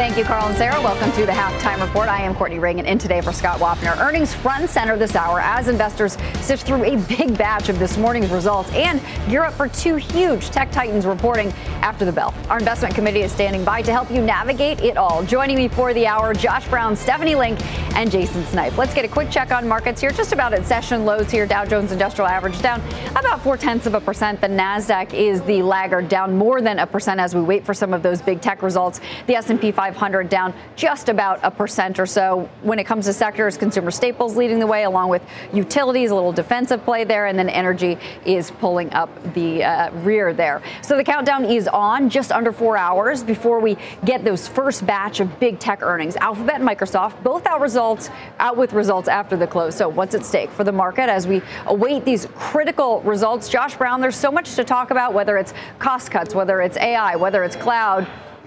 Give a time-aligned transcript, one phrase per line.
[0.00, 0.80] Thank you, Carl and Sarah.
[0.80, 2.08] Welcome to the halftime report.
[2.08, 3.98] I am Courtney Reagan in today for Scott Wapner.
[3.98, 7.98] Earnings front and center this hour as investors sift through a big batch of this
[7.98, 12.32] morning's results and gear up for two huge tech titans reporting after the bell.
[12.48, 15.22] Our investment committee is standing by to help you navigate it all.
[15.22, 17.60] Joining me for the hour, Josh Brown, Stephanie Link,
[17.94, 18.78] and Jason Snipe.
[18.78, 20.12] Let's get a quick check on markets here.
[20.12, 21.44] Just about at session lows here.
[21.44, 22.80] Dow Jones Industrial Average down
[23.10, 24.40] about four tenths of a percent.
[24.40, 27.92] The Nasdaq is the laggard, down more than a percent as we wait for some
[27.92, 29.02] of those big tech results.
[29.26, 29.89] The S&P 500
[30.28, 32.48] down just about a percent or so.
[32.62, 36.32] When it comes to sectors, consumer staples leading the way, along with utilities, a little
[36.32, 40.62] defensive play there, and then energy is pulling up the uh, rear there.
[40.82, 45.20] So the countdown is on just under four hours before we get those first batch
[45.20, 46.16] of big tech earnings.
[46.16, 49.74] Alphabet and Microsoft both out results out with results after the close.
[49.74, 53.48] So what's at stake for the market as we await these critical results?
[53.48, 57.16] Josh Brown, there's so much to talk about, whether it's cost cuts, whether it's AI,
[57.16, 58.06] whether it's cloud.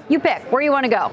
[0.10, 1.12] You pick where you want to go.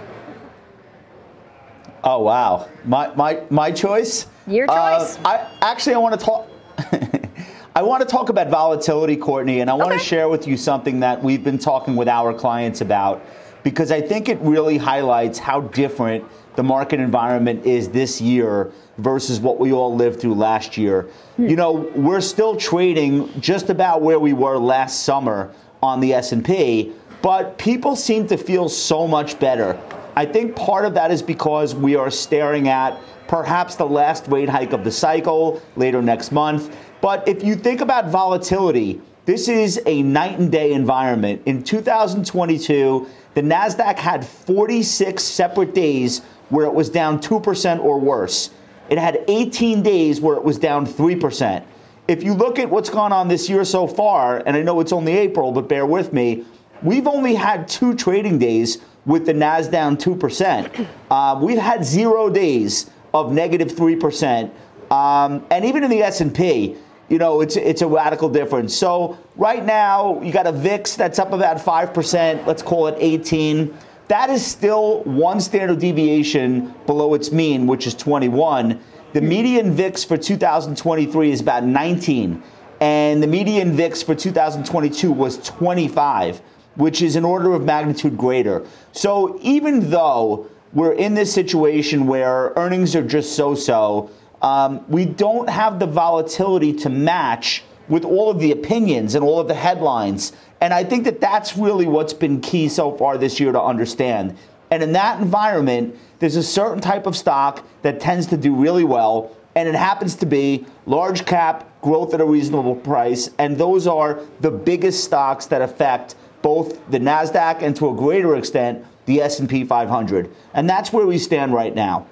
[2.02, 4.26] Oh wow, my my my choice.
[4.46, 5.18] Your choice.
[5.18, 6.48] Uh, I actually I want to talk.
[7.76, 9.98] I want to talk about volatility, Courtney, and I want Okay.
[9.98, 13.22] to share with you something that we've been talking with our clients about
[13.62, 16.24] because I think it really highlights how different
[16.56, 21.08] the market environment is this year versus what we all lived through last year.
[21.38, 26.92] You know, we're still trading just about where we were last summer on the S&P,
[27.22, 29.78] but people seem to feel so much better.
[30.20, 34.50] I think part of that is because we are staring at perhaps the last rate
[34.50, 36.76] hike of the cycle later next month.
[37.00, 41.40] But if you think about volatility, this is a night and day environment.
[41.46, 46.18] In 2022, the NASDAQ had 46 separate days
[46.50, 48.50] where it was down 2% or worse.
[48.90, 51.64] It had 18 days where it was down 3%.
[52.08, 54.92] If you look at what's gone on this year so far, and I know it's
[54.92, 56.44] only April, but bear with me,
[56.82, 60.86] we've only had two trading days with the Nas down 2%.
[61.10, 64.50] Uh, we've had zero days of negative 3%.
[64.90, 66.76] Um, and even in the S&P,
[67.08, 68.74] you know, it's, it's a radical difference.
[68.74, 73.76] So right now, you got a VIX that's up about 5%, let's call it 18.
[74.08, 78.80] That is still one standard deviation below its mean, which is 21.
[79.12, 82.42] The median VIX for 2023 is about 19,
[82.80, 86.40] and the median VIX for 2022 was 25,
[86.80, 88.64] which is an order of magnitude greater.
[88.92, 94.10] So even though we're in this situation where earnings are just so so,
[94.40, 99.38] um, we don't have the volatility to match with all of the opinions and all
[99.38, 100.32] of the headlines.
[100.62, 104.36] And I think that that's really what's been key so far this year to understand.
[104.70, 108.84] And in that environment, there's a certain type of stock that tends to do really
[108.84, 113.86] well, and it happens to be large cap growth at a reasonable price, and those
[113.86, 119.20] are the biggest stocks that affect both the Nasdaq and to a greater extent the
[119.22, 120.30] S&P 500.
[120.54, 122.06] And that's where we stand right now.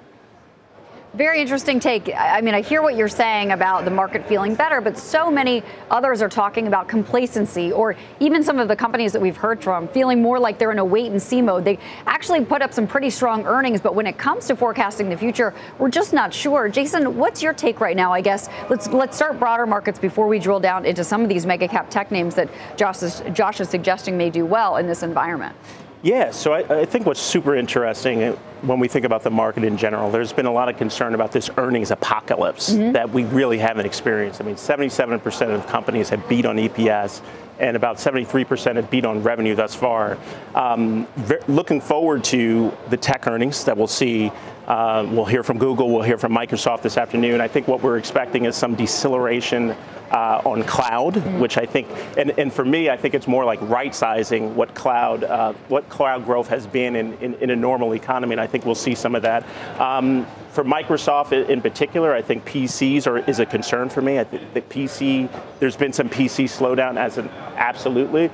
[1.15, 2.13] Very interesting take.
[2.15, 5.63] I mean, I hear what you're saying about the market feeling better, but so many
[5.89, 9.87] others are talking about complacency, or even some of the companies that we've heard from
[9.87, 11.65] feeling more like they're in a wait and see mode.
[11.65, 15.17] They actually put up some pretty strong earnings, but when it comes to forecasting the
[15.17, 16.69] future, we're just not sure.
[16.69, 18.13] Jason, what's your take right now?
[18.13, 21.43] I guess let's let's start broader markets before we drill down into some of these
[21.43, 25.01] mega cap tech names that Josh is, Josh is suggesting may do well in this
[25.01, 25.55] environment.
[26.01, 29.65] Yeah, so I, I think what's super interesting uh, when we think about the market
[29.65, 33.57] in general, there's been a lot of concern about this earnings apocalypse that we really
[33.57, 34.39] haven't experienced.
[34.41, 37.21] I mean, 77% of companies have beat on EPS.
[37.59, 40.17] And about 73% have beat on revenue thus far.
[40.55, 41.05] Um,
[41.49, 44.31] looking forward to the tech earnings that we'll see.
[44.69, 47.41] Uh, we'll hear from Google, we'll hear from Microsoft this afternoon.
[47.41, 49.71] I think what we're expecting is some deceleration
[50.11, 51.87] uh, on cloud, which I think,
[52.17, 55.89] and, and for me, I think it's more like right sizing what cloud, uh, what
[55.89, 58.93] cloud growth has been in, in, in a normal economy, and I think we'll see
[58.93, 59.43] some of that.
[59.79, 64.19] Um, for Microsoft in particular, I think PCs are, is a concern for me.
[64.19, 68.29] I think that PC, there's been some PC slowdown as an absolutely.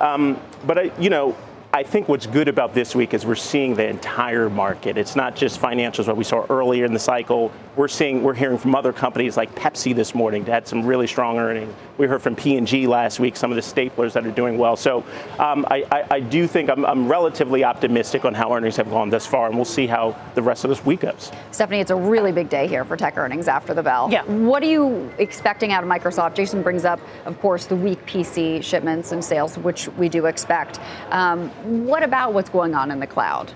[0.00, 1.36] Um, but I, you know,
[1.76, 4.96] I think what's good about this week is we're seeing the entire market.
[4.96, 7.52] It's not just financials, what we saw earlier in the cycle.
[7.76, 11.06] We're seeing, we're hearing from other companies like Pepsi this morning that had some really
[11.06, 11.74] strong earnings.
[11.98, 14.76] We heard from P&G last week, some of the staplers that are doing well.
[14.76, 15.04] So
[15.38, 19.10] um, I, I, I, do think I'm, I'm relatively optimistic on how earnings have gone
[19.10, 21.30] thus far, and we'll see how the rest of this week goes.
[21.50, 24.08] Stephanie, it's a really big day here for tech earnings after the bell.
[24.10, 24.24] Yeah.
[24.24, 26.36] What are you expecting out of Microsoft?
[26.36, 30.80] Jason brings up, of course, the weak PC shipments and sales, which we do expect.
[31.10, 33.52] Um, what about what's going on in the cloud?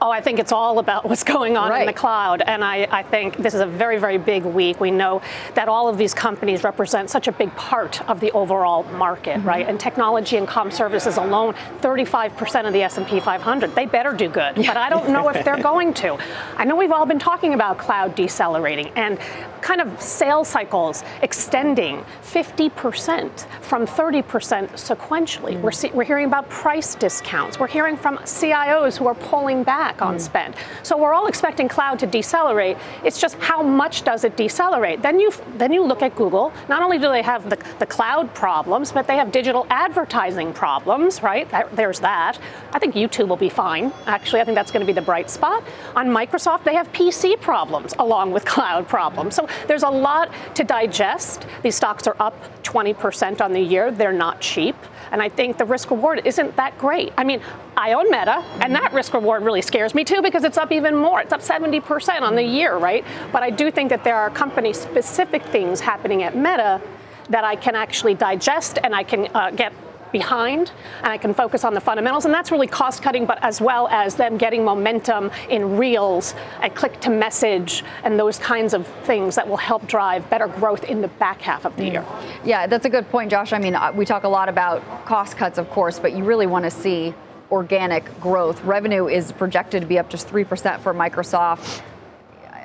[0.00, 1.80] Oh, I think it's all about what's going on right.
[1.80, 2.42] in the cloud.
[2.42, 4.78] And I, I, think this is a very, very big week.
[4.78, 5.22] We know
[5.54, 9.48] that all of these companies represent such a big part of the overall market, mm-hmm.
[9.48, 9.66] right?
[9.66, 13.74] And technology and com services alone, 35% of the S&P 500.
[13.74, 14.56] They better do good.
[14.56, 16.18] But I don't know if they're going to.
[16.56, 19.18] I know we've all been talking about cloud decelerating and
[19.66, 25.54] kind of sales cycles extending 50% from 30% sequentially.
[25.54, 25.62] Mm-hmm.
[25.62, 27.58] We're, see, we're hearing about price discounts.
[27.58, 30.20] We're hearing from CIOs who are pulling back on mm.
[30.20, 30.54] spend.
[30.84, 32.76] So we're all expecting cloud to decelerate.
[33.04, 35.02] It's just how much does it decelerate?
[35.02, 36.52] Then you then you look at Google.
[36.68, 41.24] Not only do they have the, the cloud problems, but they have digital advertising problems,
[41.24, 41.48] right?
[41.72, 42.38] There's that.
[42.72, 43.92] I think YouTube will be fine.
[44.06, 45.64] Actually, I think that's going to be the bright spot.
[45.96, 49.34] On Microsoft, they have PC problems along with cloud problems.
[49.34, 51.46] So there's a lot to digest.
[51.62, 53.90] These stocks are up 20% on the year.
[53.90, 54.76] They're not cheap.
[55.12, 57.12] And I think the risk reward isn't that great.
[57.16, 57.40] I mean,
[57.76, 60.96] I own Meta, and that risk reward really scares me too because it's up even
[60.96, 61.20] more.
[61.20, 63.04] It's up 70% on the year, right?
[63.32, 66.80] But I do think that there are company specific things happening at Meta
[67.28, 69.72] that I can actually digest and I can uh, get
[70.12, 72.24] behind and I can focus on the fundamentals.
[72.24, 76.74] And that's really cost cutting, but as well as them getting momentum in reels and
[76.74, 81.00] click to message and those kinds of things that will help drive better growth in
[81.00, 81.92] the back half of the mm.
[81.92, 82.04] year.
[82.44, 83.52] Yeah, that's a good point, Josh.
[83.52, 86.46] I mean, uh, we talk a lot about cost cuts, of course, but you really
[86.46, 87.14] want to see
[87.50, 88.62] organic growth.
[88.64, 91.82] Revenue is projected to be up just 3% for Microsoft.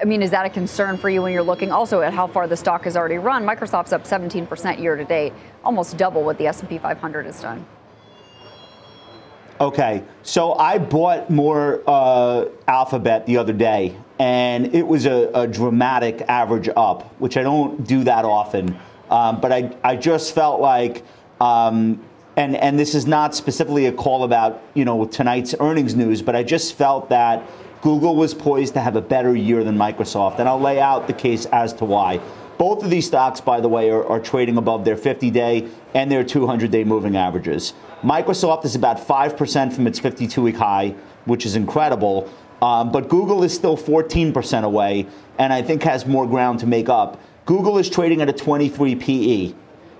[0.01, 2.47] I mean, is that a concern for you when you're looking also at how far
[2.47, 3.45] the stock has already run?
[3.45, 5.31] Microsoft's up 17% year to date,
[5.63, 7.63] almost double what the S&P 500 has done.
[9.59, 15.45] Okay, so I bought more uh, Alphabet the other day, and it was a, a,
[15.45, 18.75] dramatic average up, which I don't do that often.
[19.11, 21.03] Um, but I, I just felt like,
[21.39, 22.03] um,
[22.37, 26.35] and and this is not specifically a call about you know tonight's earnings news, but
[26.35, 27.43] I just felt that
[27.81, 31.13] Google was poised to have a better year than Microsoft, and I'll lay out the
[31.13, 32.19] case as to why.
[32.59, 36.11] Both of these stocks, by the way, are, are trading above their 50 day and
[36.11, 37.73] their 200 day moving averages.
[38.03, 40.93] Microsoft is about 5% from its 52 week high,
[41.25, 42.31] which is incredible.
[42.61, 45.07] Um, but Google is still 14% away,
[45.39, 47.19] and I think has more ground to make up.
[47.47, 49.53] Google is trading at a 23 PE.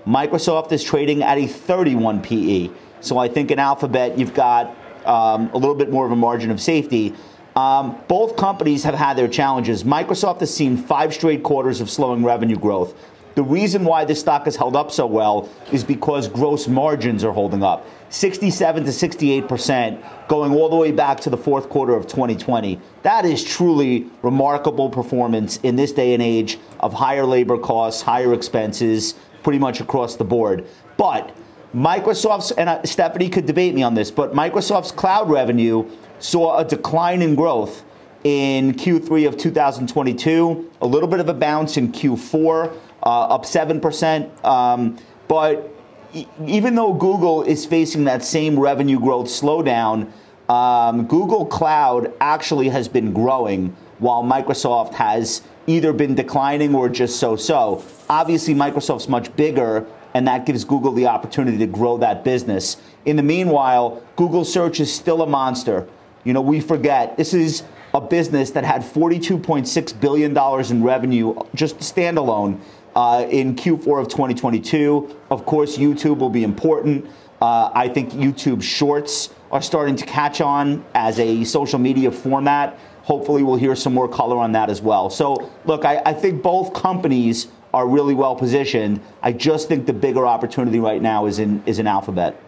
[0.06, 2.70] Microsoft is trading at a 31 PE.
[3.00, 6.52] So I think in Alphabet, you've got um, a little bit more of a margin
[6.52, 7.14] of safety.
[7.56, 9.84] Um, both companies have had their challenges.
[9.84, 12.94] Microsoft has seen five straight quarters of slowing revenue growth.
[13.34, 17.32] The reason why this stock has held up so well is because gross margins are
[17.32, 21.94] holding up 67 to 68 percent, going all the way back to the fourth quarter
[21.94, 22.78] of 2020.
[23.02, 28.34] That is truly remarkable performance in this day and age of higher labor costs, higher
[28.34, 30.66] expenses, pretty much across the board.
[30.98, 31.34] But
[31.74, 35.88] Microsoft's, and uh, Stephanie could debate me on this, but Microsoft's cloud revenue
[36.18, 37.84] saw a decline in growth
[38.24, 44.44] in Q3 of 2022, a little bit of a bounce in Q4, uh, up 7%.
[44.44, 45.74] Um, but
[46.12, 50.12] e- even though Google is facing that same revenue growth slowdown,
[50.48, 57.18] um, Google Cloud actually has been growing while Microsoft has either been declining or just
[57.18, 57.82] so so.
[58.10, 62.76] Obviously, Microsoft's much bigger, and that gives Google the opportunity to grow that business.
[63.04, 65.88] In the meanwhile, Google search is still a monster.
[66.24, 67.62] You know, we forget this is
[67.94, 70.36] a business that had $42.6 billion
[70.70, 72.60] in revenue just standalone
[72.94, 75.16] uh, in Q4 of 2022.
[75.30, 77.06] Of course, YouTube will be important.
[77.40, 82.78] Uh, I think YouTube Shorts are starting to catch on as a social media format.
[83.02, 85.10] Hopefully, we'll hear some more color on that as well.
[85.10, 89.00] So, look, I, I think both companies are really well positioned.
[89.22, 92.40] I just think the bigger opportunity right now is in is in Alphabet.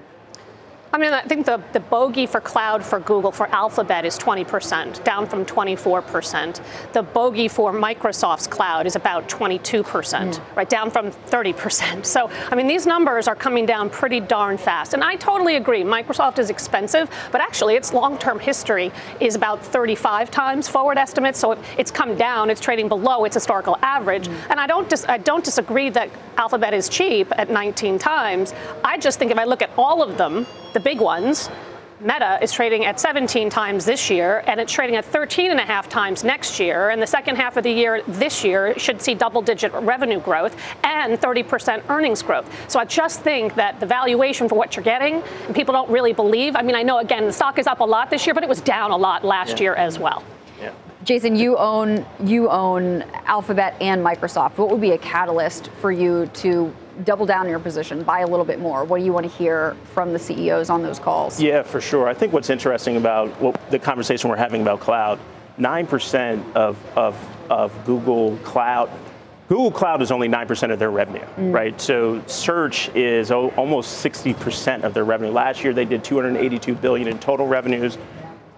[0.94, 5.02] I mean, I think the, the bogey for cloud for Google for Alphabet is 20%,
[5.02, 6.92] down from 24%.
[6.92, 10.56] The bogey for Microsoft's cloud is about 22%, mm.
[10.56, 12.06] right, down from 30%.
[12.06, 14.94] So, I mean, these numbers are coming down pretty darn fast.
[14.94, 15.82] And I totally agree.
[15.82, 21.40] Microsoft is expensive, but actually its long-term history is about 35 times forward estimates.
[21.40, 22.50] So it's come down.
[22.50, 24.28] It's trading below its historical average.
[24.28, 24.50] Mm.
[24.50, 28.54] And I don't, dis- I don't disagree that Alphabet is cheap at 19 times.
[28.84, 31.48] I just think if I look at all of them, the big ones,
[32.00, 35.64] Meta is trading at 17 times this year, and it's trading at 13 and a
[35.64, 36.90] half times next year.
[36.90, 40.56] And the second half of the year this year should see double digit revenue growth
[40.82, 42.50] and 30% earnings growth.
[42.70, 45.22] So I just think that the valuation for what you're getting,
[45.54, 46.56] people don't really believe.
[46.56, 48.48] I mean, I know, again, the stock is up a lot this year, but it
[48.48, 49.62] was down a lot last yeah.
[49.62, 50.22] year as well.
[50.60, 50.72] Yeah.
[51.04, 54.58] Jason, you own you own Alphabet and Microsoft.
[54.58, 56.74] What would be a catalyst for you to
[57.04, 58.84] double down your position, buy a little bit more?
[58.84, 61.40] What do you want to hear from the CEOs on those calls?
[61.40, 62.08] Yeah, for sure.
[62.08, 65.18] I think what's interesting about what, the conversation we're having about cloud,
[65.58, 67.16] 9% of, of,
[67.50, 68.90] of Google Cloud
[69.48, 71.52] Google Cloud is only 9% of their revenue, mm.
[71.52, 71.78] right?
[71.78, 75.32] So search is o- almost 60% of their revenue.
[75.32, 77.98] Last year they did 282 billion in total revenues.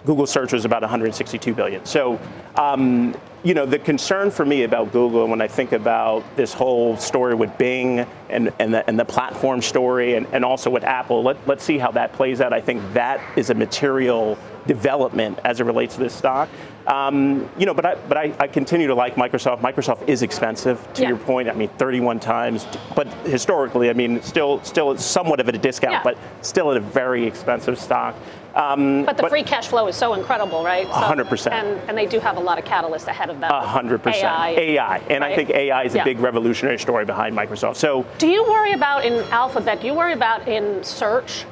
[0.07, 1.85] Google search was about 162 billion.
[1.85, 2.19] So
[2.55, 3.15] um,
[3.47, 7.37] you know, the concern for me about Google when I think about this whole story
[7.37, 11.47] with Bing and, and, the, and the platform story and, and also with Apple, let,
[11.47, 12.53] let's see how that plays out.
[12.53, 14.37] I think that is a material
[14.67, 16.49] development as it relates to this stock.
[16.89, 19.61] Um, you know, but I, but I, I, continue to like Microsoft.
[19.61, 21.09] Microsoft is expensive, to yeah.
[21.09, 21.49] your point.
[21.49, 26.03] I mean, 31 times, but historically, I mean, still, still somewhat of a discount, yeah.
[26.03, 28.15] but still at a very expensive stock.
[28.57, 30.87] Um, but the but free cash flow is so incredible, right?
[30.87, 31.53] So, 100%.
[31.53, 33.51] And, and they do have a lot of catalysts ahead of them.
[33.51, 34.07] 100%.
[34.07, 34.49] AI.
[34.49, 34.99] AI.
[35.11, 35.33] And right?
[35.33, 36.05] I think AI is a yeah.
[36.05, 37.77] big revolutionary story behind Microsoft.
[37.77, 41.45] So, do you worry about in Alphabet, do you worry about in search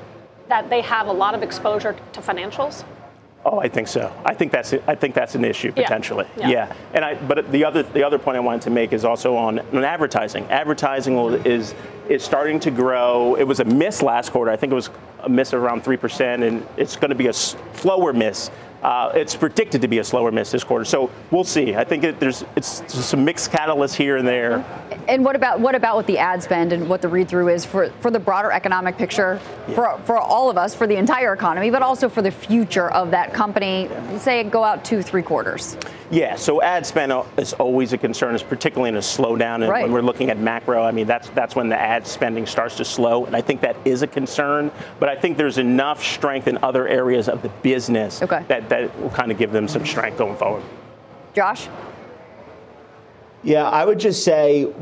[0.48, 2.84] that they have a lot of exposure to financials?
[3.46, 4.12] Oh, I think so.
[4.24, 6.26] I think that's I think that's an issue potentially.
[6.36, 6.48] Yeah.
[6.48, 6.66] yeah.
[6.68, 6.76] yeah.
[6.94, 9.58] And I but the other the other point I wanted to make is also on,
[9.58, 10.44] on advertising.
[10.50, 11.74] Advertising is
[12.08, 13.34] is starting to grow.
[13.34, 14.50] It was a miss last quarter.
[14.50, 17.32] I think it was a miss of around 3% and it's going to be a
[17.32, 18.50] slower miss
[18.84, 20.84] uh, it's predicted to be a slower miss this quarter.
[20.84, 21.74] So we'll see.
[21.74, 24.62] I think it, there's it's some mixed catalysts here and there.
[25.08, 27.64] And what about what about with the ad spend and what the read through is
[27.64, 29.74] for, for the broader economic picture yeah.
[29.74, 33.10] for for all of us, for the entire economy, but also for the future of
[33.10, 33.88] that company?
[34.18, 35.78] Say go out two three quarters.
[36.14, 39.56] Yeah, so ad spend is always a concern, particularly in a slowdown.
[39.56, 39.82] And right.
[39.82, 42.84] when we're looking at macro, I mean, that's that's when the ad spending starts to
[42.84, 44.70] slow, and I think that is a concern.
[45.00, 48.44] But I think there's enough strength in other areas of the business okay.
[48.46, 50.62] that, that will kind of give them some strength going forward.
[51.34, 51.68] Josh?
[53.42, 54.72] Yeah, I would just say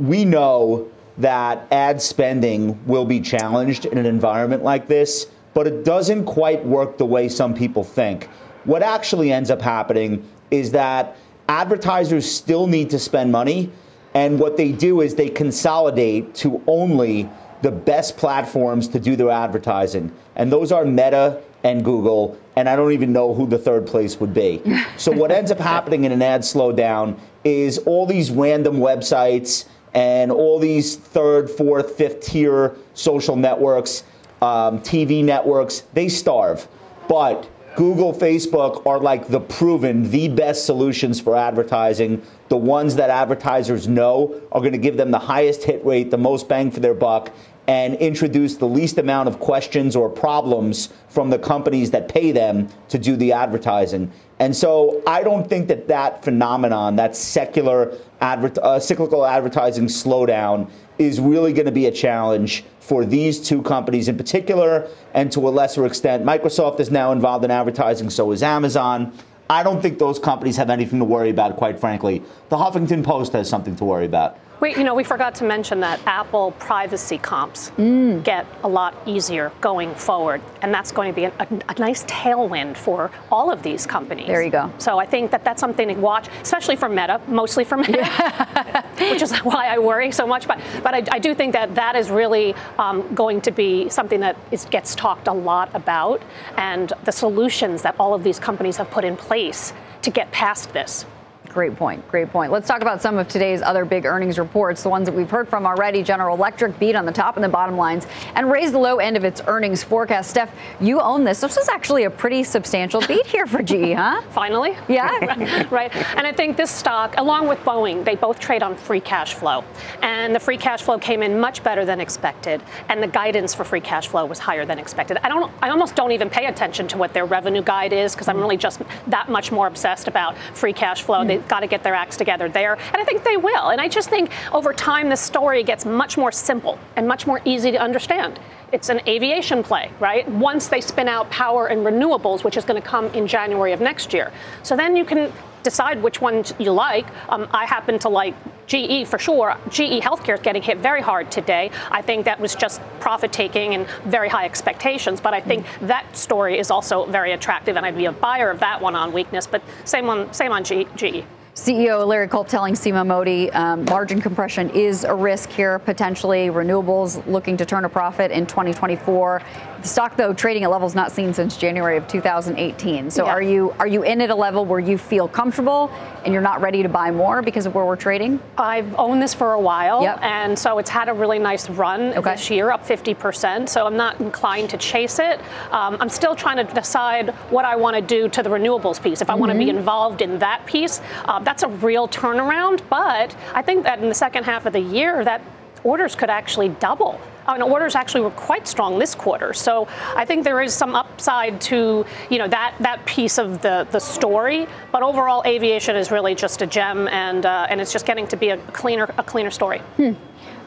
[0.00, 5.84] we know that ad spending will be challenged in an environment like this, but it
[5.84, 8.30] doesn't quite work the way some people think
[8.64, 11.16] what actually ends up happening is that
[11.48, 13.70] advertisers still need to spend money.
[14.14, 17.28] And what they do is they consolidate to only
[17.62, 20.12] the best platforms to do their advertising.
[20.36, 22.38] And those are Meta and Google.
[22.56, 24.60] And I don't even know who the third place would be.
[24.96, 30.30] so, what ends up happening in an ad slowdown is all these random websites and
[30.32, 34.04] all these third, fourth, fifth tier social networks,
[34.40, 36.66] um, TV networks, they starve.
[37.08, 42.22] But Google, Facebook are like the proven, the best solutions for advertising.
[42.48, 46.18] The ones that advertisers know are going to give them the highest hit rate, the
[46.18, 47.32] most bang for their buck,
[47.68, 52.68] and introduce the least amount of questions or problems from the companies that pay them
[52.88, 54.10] to do the advertising.
[54.38, 60.68] And so I don't think that that phenomenon, that secular adver- uh, cyclical advertising slowdown,
[60.98, 65.46] is really going to be a challenge for these two companies in particular, and to
[65.46, 69.16] a lesser extent, Microsoft is now involved in advertising, so is Amazon.
[69.48, 72.22] I don't think those companies have anything to worry about, quite frankly.
[72.48, 74.36] The Huffington Post has something to worry about.
[74.62, 78.22] We, you know, we forgot to mention that Apple privacy comps mm.
[78.22, 82.04] get a lot easier going forward, and that's going to be a, a, a, nice
[82.04, 84.28] tailwind for all of these companies.
[84.28, 84.72] There you go.
[84.78, 89.10] So I think that that's something to watch, especially for Meta, mostly for Meta, yeah.
[89.10, 90.46] which is why I worry so much.
[90.46, 94.20] But but I, I do think that that is really um, going to be something
[94.20, 96.22] that is, gets talked a lot about,
[96.56, 100.72] and the solutions that all of these companies have put in place to get past
[100.72, 101.04] this.
[101.52, 102.06] Great point.
[102.08, 102.50] Great point.
[102.50, 105.46] Let's talk about some of today's other big earnings reports, the ones that we've heard
[105.46, 106.02] from already.
[106.02, 109.18] General Electric beat on the top and the bottom lines and raised the low end
[109.18, 110.30] of its earnings forecast.
[110.30, 111.42] Steph, you own this.
[111.42, 114.22] This is actually a pretty substantial beat here for GE, huh?
[114.30, 114.76] Finally.
[114.88, 115.66] Yeah.
[115.70, 115.94] right.
[116.16, 119.62] And I think this stock, along with Boeing, they both trade on free cash flow.
[120.00, 122.62] And the free cash flow came in much better than expected.
[122.88, 125.18] And the guidance for free cash flow was higher than expected.
[125.22, 128.28] I don't I almost don't even pay attention to what their revenue guide is because
[128.28, 131.18] I'm really just that much more obsessed about free cash flow.
[131.18, 131.26] Mm.
[131.26, 132.74] They got to get their acts together there.
[132.74, 133.68] And I think they will.
[133.68, 137.40] And I just think over time, the story gets much more simple and much more
[137.44, 138.38] easy to understand
[138.72, 140.28] it's an aviation play, right?
[140.28, 143.80] Once they spin out power and renewables, which is going to come in January of
[143.80, 144.32] next year.
[144.62, 147.06] So then you can decide which ones you like.
[147.28, 148.34] Um, I happen to like
[148.66, 149.56] GE for sure.
[149.68, 151.70] GE Healthcare is getting hit very hard today.
[151.90, 155.20] I think that was just profit taking and very high expectations.
[155.20, 155.88] But I think mm.
[155.88, 159.12] that story is also very attractive, and I'd be a buyer of that one on
[159.12, 159.46] weakness.
[159.46, 161.24] But same on same on GE.
[161.54, 166.48] CEO Larry Culp telling Seema Modi um, margin compression is a risk here, potentially.
[166.48, 169.42] Renewables looking to turn a profit in 2024.
[169.82, 173.10] The stock, though, trading at levels not seen since January of 2018.
[173.10, 173.32] So, yeah.
[173.32, 175.90] are you are you in at a level where you feel comfortable
[176.24, 178.40] and you're not ready to buy more because of where we're trading?
[178.56, 180.22] I've owned this for a while, yep.
[180.22, 182.32] and so it's had a really nice run okay.
[182.32, 183.68] this year, up 50%.
[183.68, 185.40] So I'm not inclined to chase it.
[185.70, 189.20] Um, I'm still trying to decide what I want to do to the renewables piece.
[189.20, 189.40] If I mm-hmm.
[189.40, 192.80] want to be involved in that piece, uh, that's a real turnaround.
[192.88, 195.42] But I think that in the second half of the year, that
[195.84, 197.20] orders could actually double.
[197.46, 199.52] I mean, orders actually were quite strong this quarter.
[199.52, 203.86] So I think there is some upside to you know that that piece of the
[203.90, 204.66] the story.
[204.92, 208.36] But overall, aviation is really just a gem, and uh, and it's just getting to
[208.36, 209.78] be a cleaner a cleaner story.
[209.96, 210.12] Hmm.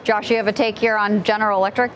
[0.04, 1.90] Josh, you have a take here on General Electric.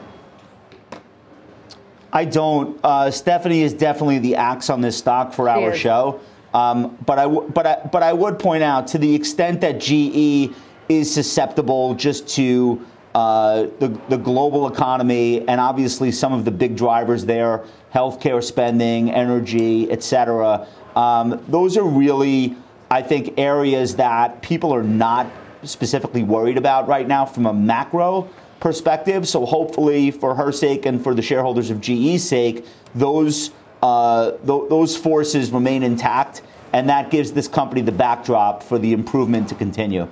[2.12, 2.78] I don't.
[2.82, 6.20] Uh, Stephanie is definitely the axe on this stock for our show.
[6.54, 9.78] Um, but I w- but I, but I would point out to the extent that
[9.80, 10.54] GE
[10.88, 16.76] is susceptible just to uh, the, the global economy and obviously some of the big
[16.76, 17.64] drivers there,
[17.94, 20.66] healthcare spending, energy, et cetera.
[20.96, 22.56] Um, those are really,
[22.90, 25.26] I think, areas that people are not
[25.62, 28.28] specifically worried about right now from a macro
[28.60, 29.26] perspective.
[29.28, 33.50] So hopefully, for her sake and for the shareholders of GE's sake, those
[33.82, 38.92] uh, th- those forces remain intact, and that gives this company the backdrop for the
[38.92, 40.08] improvement to continue.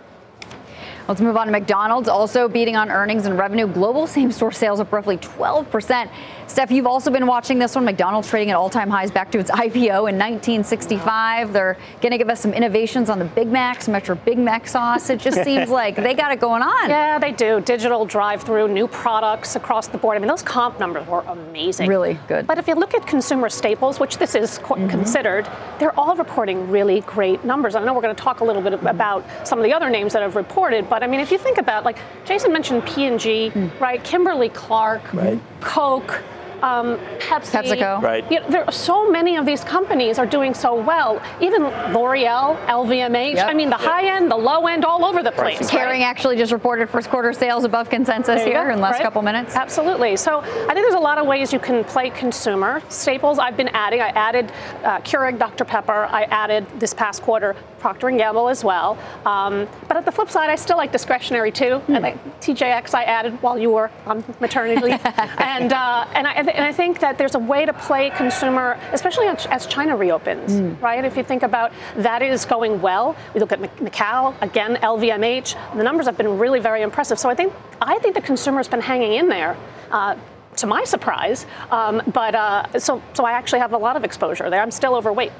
[1.08, 3.66] Let's move on to McDonald's, also beating on earnings and revenue.
[3.66, 6.10] Global same store sales up roughly 12%.
[6.48, 7.86] Steph, you've also been watching this one.
[7.86, 11.52] McDonald's trading at all time highs back to its IPO in 1965.
[11.54, 14.68] They're going to give us some innovations on the Big Mac, some extra Big Mac
[14.68, 15.08] sauce.
[15.08, 16.90] It just seems like they got it going on.
[16.90, 17.62] Yeah, they do.
[17.62, 20.16] Digital drive through, new products across the board.
[20.16, 21.88] I mean, those comp numbers were amazing.
[21.88, 22.46] Really good.
[22.46, 24.88] But if you look at consumer staples, which this is mm-hmm.
[24.88, 25.48] considered,
[25.78, 27.74] they're all reporting really great numbers.
[27.74, 30.12] I know we're going to talk a little bit about some of the other names
[30.12, 33.52] that have reported, but but I mean, if you think about, like, Jason mentioned P&G,
[33.54, 33.80] mm.
[33.80, 34.02] right?
[34.02, 35.38] Kimberly Clark, right.
[35.60, 36.24] Coke,
[36.62, 37.62] um, Pepsi.
[37.62, 38.02] PepsiCo.
[38.02, 38.30] Right.
[38.30, 41.22] You know, there are so many of these companies are doing so well.
[41.40, 43.34] Even L'Oreal, LVMH.
[43.34, 43.46] Yep.
[43.46, 43.88] I mean, the yep.
[43.88, 45.60] high end, the low end, all over the place.
[45.60, 45.88] Right.
[45.88, 48.70] Kering actually just reported first quarter sales above consensus here go.
[48.70, 49.02] in the last right.
[49.02, 49.54] couple minutes.
[49.54, 50.16] Absolutely.
[50.16, 53.38] So I think there's a lot of ways you can play consumer staples.
[53.38, 54.00] I've been adding.
[54.00, 54.52] I added
[54.84, 56.06] uh, Keurig Dr Pepper.
[56.10, 58.98] I added this past quarter Procter and Gamble as well.
[59.24, 61.80] Um, but at the flip side, I still like discretionary too.
[61.88, 62.00] Mm.
[62.02, 65.00] like TJX I added while you were on maternity leave,
[65.38, 69.26] and uh, and I and I think that there's a way to play consumer, especially
[69.26, 70.80] as China reopens, mm.
[70.80, 71.04] right?
[71.04, 73.16] If you think about that is going well.
[73.34, 75.76] We look at Macau again, LVMH.
[75.76, 77.18] The numbers have been really very impressive.
[77.18, 79.56] So I think I think the consumer's been hanging in there.
[79.90, 80.16] Uh,
[80.56, 84.50] to my surprise, um, but uh, so so I actually have a lot of exposure
[84.50, 84.60] there.
[84.60, 85.30] I'm still overweight.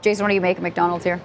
[0.00, 1.20] Jason, what do you make of McDonald's here?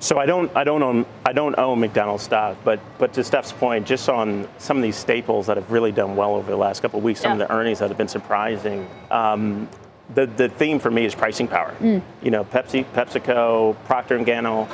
[0.00, 3.52] So I don't, I don't own, I don't own McDonald's stock, but but to Steph's
[3.52, 6.82] point, just on some of these staples that have really done well over the last
[6.82, 7.42] couple of weeks, some yeah.
[7.42, 8.88] of the earnings that have been surprising.
[9.10, 9.68] Um,
[10.14, 11.74] the the theme for me is pricing power.
[11.80, 12.02] Mm.
[12.22, 14.68] You know, Pepsi, PepsiCo, Procter and Gamble,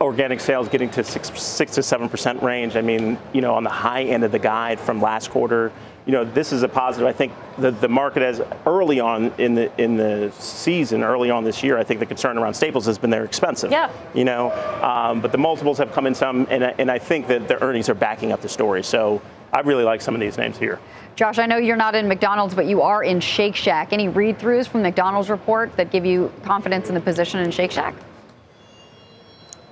[0.00, 2.74] organic sales getting to six, six to seven percent range.
[2.74, 5.70] I mean, you know, on the high end of the guide from last quarter,
[6.04, 7.06] you know, this is a positive.
[7.06, 11.44] I think the, the market has early on in the in the season, early on
[11.44, 13.70] this year, I think the concern around staples has been they're expensive.
[13.70, 13.90] Yeah.
[14.12, 14.50] You know,
[14.82, 17.88] um, but the multiples have come in some, and, and I think that the earnings
[17.88, 18.82] are backing up the story.
[18.82, 20.80] So I really like some of these names here.
[21.14, 23.92] Josh, I know you're not in McDonald's, but you are in Shake Shack.
[23.92, 27.70] Any read throughs from McDonald's report that give you confidence in the position in Shake
[27.70, 27.94] Shack?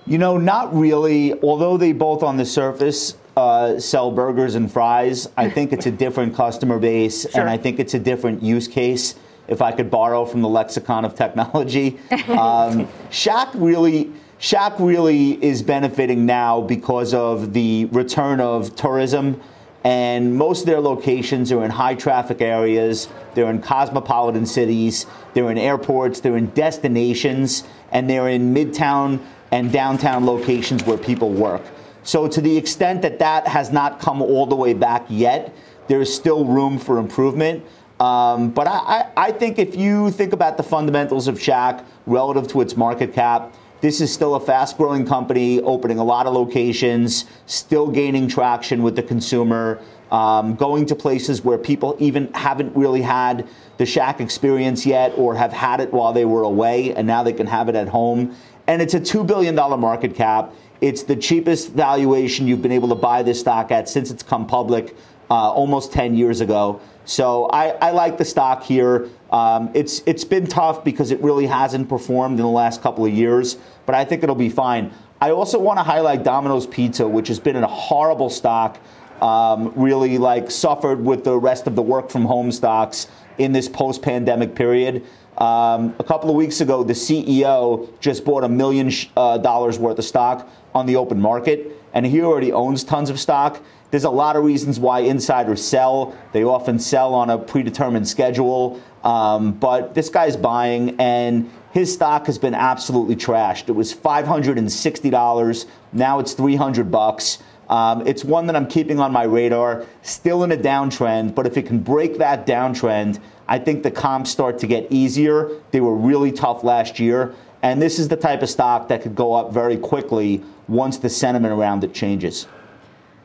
[0.06, 1.40] You know, not really.
[1.40, 5.90] Although they both on the surface uh, sell burgers and fries, I think it's a
[5.90, 7.40] different customer base, sure.
[7.40, 9.14] and I think it's a different use case.
[9.48, 11.98] If I could borrow from the lexicon of technology,
[12.28, 14.12] um, Shack really.
[14.38, 19.38] Shack really is benefiting now because of the return of tourism,
[19.84, 23.08] and most of their locations are in high traffic areas.
[23.34, 29.70] They're in cosmopolitan cities, they're in airports, they're in destinations, and they're in midtown and
[29.70, 31.62] downtown locations where people work.
[32.02, 35.54] So, to the extent that that has not come all the way back yet,
[35.88, 37.64] there is still room for improvement.
[37.98, 42.62] Um, but I, I, think if you think about the fundamentals of Shack relative to
[42.62, 47.26] its market cap, this is still a fast growing company, opening a lot of locations,
[47.44, 49.82] still gaining traction with the consumer.
[50.10, 55.34] um, going to places where people even haven't really had the Shack experience yet or
[55.34, 58.34] have had it while they were away, and now they can have it at home.
[58.66, 60.52] And it's a $2 billion market cap.
[60.80, 64.46] It's the cheapest valuation you've been able to buy this stock at since it's come
[64.46, 64.96] public
[65.30, 66.80] uh, almost 10 years ago.
[67.04, 69.08] So I, I like the stock here.
[69.30, 73.12] Um, it's it's been tough because it really hasn't performed in the last couple of
[73.12, 74.92] years, but I think it'll be fine.
[75.20, 78.78] I also want to highlight Domino's Pizza, which has been a horrible stock.
[79.20, 83.68] Um, really like suffered with the rest of the work from home stocks in this
[83.68, 85.04] post pandemic period.
[85.36, 89.98] Um, a couple of weeks ago, the CEO just bought a million uh, dollars worth
[89.98, 93.62] of stock on the open market, and he already owns tons of stock.
[93.90, 96.16] There's a lot of reasons why insiders sell.
[96.32, 98.80] They often sell on a predetermined schedule.
[99.02, 103.68] Um, but this guy's buying, and his stock has been absolutely trashed.
[103.68, 105.66] It was $560.
[105.92, 107.38] Now it's 300 bucks.
[107.68, 111.56] Um, it's one that I'm keeping on my radar, still in a downtrend, but if
[111.56, 115.50] it can break that downtrend, I think the comps start to get easier.
[115.70, 119.14] They were really tough last year, and this is the type of stock that could
[119.14, 122.46] go up very quickly once the sentiment around it changes.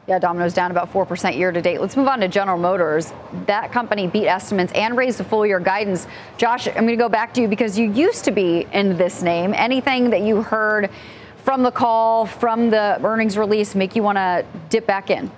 [0.08, 1.82] Yeah, Domino's down about 4% year to date.
[1.82, 3.12] Let's move on to General Motors.
[3.48, 6.06] That company beat estimates and raised the full year guidance.
[6.38, 9.24] Josh, I'm going to go back to you because you used to be in this
[9.24, 9.54] name.
[9.56, 10.92] Anything that you heard
[11.44, 15.32] from the call, from the earnings release, make you want to dip back in?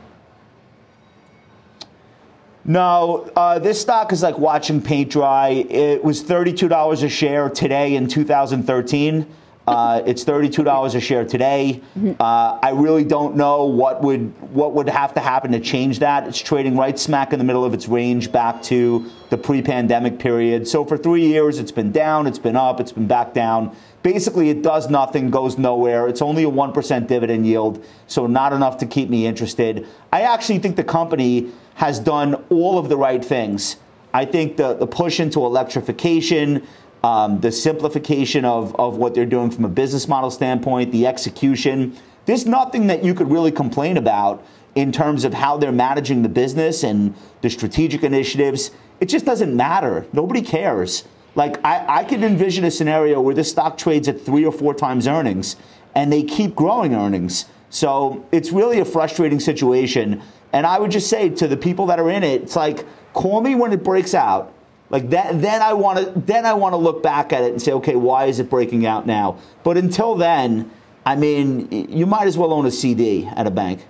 [2.66, 5.50] No, uh, this stock is like watching paint dry.
[5.50, 9.26] It was $32 a share today in 2013.
[9.68, 11.82] Uh, it's thirty-two dollars a share today.
[12.22, 16.26] Uh, I really don't know what would what would have to happen to change that.
[16.26, 20.68] It's trading right smack in the middle of its range back to the pre-pandemic period.
[20.70, 23.76] So for three years, it's been down, it's been up, it's been back down.
[24.04, 26.08] Basically, it does nothing, goes nowhere.
[26.08, 29.86] It's only a one percent dividend yield, so not enough to keep me interested.
[30.14, 33.76] I actually think the company has done all of the right things.
[34.14, 36.66] I think the the push into electrification
[37.08, 41.96] um, the simplification of, of what they're doing from a business model standpoint, the execution.
[42.26, 46.30] There's nothing that you could really complain about in terms of how they're managing the
[46.30, 48.72] business and the strategic initiatives.
[49.00, 50.06] It just doesn't matter.
[50.12, 51.06] Nobody cares.
[51.36, 54.74] Like, I, I can envision a scenario where this stock trades at three or four
[54.74, 55.56] times earnings
[55.96, 57.46] and they keep growing earnings.
[57.70, 60.22] So it's really a frustrating situation.
[60.52, 63.40] And I would just say to the people that are in it, it's like, call
[63.40, 64.54] me when it breaks out
[64.90, 67.62] like that, then I want to then I want to look back at it and
[67.62, 69.38] say, okay, why is it breaking out now?
[69.64, 70.72] But until then,
[71.06, 73.86] I mean, you might as well own a CD at a bank.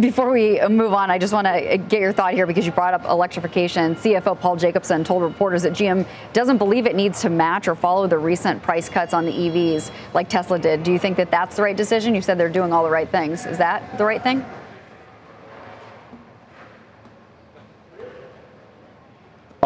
[0.00, 2.64] Before we uh, move on, I just want to uh, get your thought here because
[2.64, 3.94] you brought up electrification.
[3.94, 8.06] CFO Paul Jacobson told reporters that GM doesn't believe it needs to match or follow
[8.06, 10.82] the recent price cuts on the EVs like Tesla did.
[10.82, 12.14] Do you think that that's the right decision?
[12.14, 13.44] You said they're doing all the right things.
[13.44, 14.46] Is that the right thing?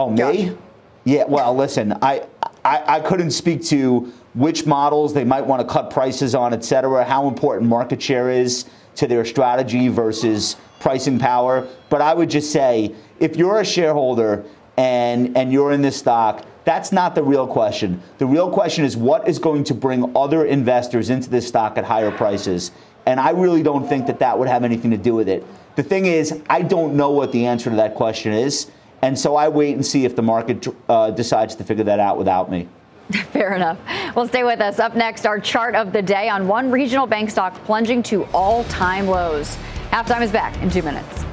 [0.00, 0.56] Oh, me?
[1.04, 2.26] Yeah, well, listen, I,
[2.64, 6.64] I, I couldn't speak to which models they might want to cut prices on, et
[6.64, 11.68] cetera, how important market share is to their strategy versus pricing power.
[11.90, 14.42] But I would just say if you're a shareholder
[14.78, 18.02] and, and you're in this stock, that's not the real question.
[18.16, 21.84] The real question is what is going to bring other investors into this stock at
[21.84, 22.72] higher prices?
[23.04, 25.44] And I really don't think that that would have anything to do with it.
[25.76, 28.70] The thing is, I don't know what the answer to that question is.
[29.02, 32.18] And so I wait and see if the market uh, decides to figure that out
[32.18, 32.68] without me.
[33.32, 33.78] Fair enough.
[34.14, 34.78] Well, stay with us.
[34.78, 38.64] Up next, our chart of the day on one regional bank stock plunging to all
[38.64, 39.56] time lows.
[39.90, 41.24] Halftime is back in two minutes.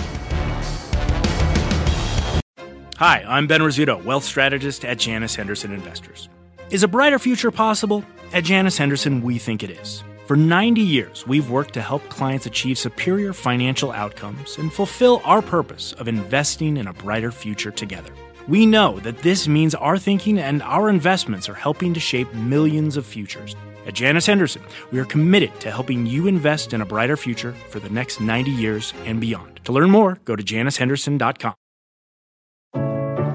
[2.97, 6.29] Hi, I'm Ben Rizzuto, wealth strategist at Janus Henderson Investors.
[6.71, 8.03] Is a brighter future possible?
[8.33, 10.03] At Janus Henderson, we think it is.
[10.27, 15.41] For 90 years, we've worked to help clients achieve superior financial outcomes and fulfill our
[15.41, 18.11] purpose of investing in a brighter future together.
[18.45, 22.97] We know that this means our thinking and our investments are helping to shape millions
[22.97, 23.55] of futures.
[23.85, 27.79] At Janus Henderson, we are committed to helping you invest in a brighter future for
[27.79, 29.61] the next 90 years and beyond.
[29.63, 31.53] To learn more, go to janushenderson.com.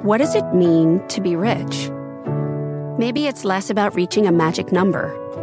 [0.05, 1.89] What does it mean to be rich?
[2.99, 5.22] Maybe it's less about reaching a magic number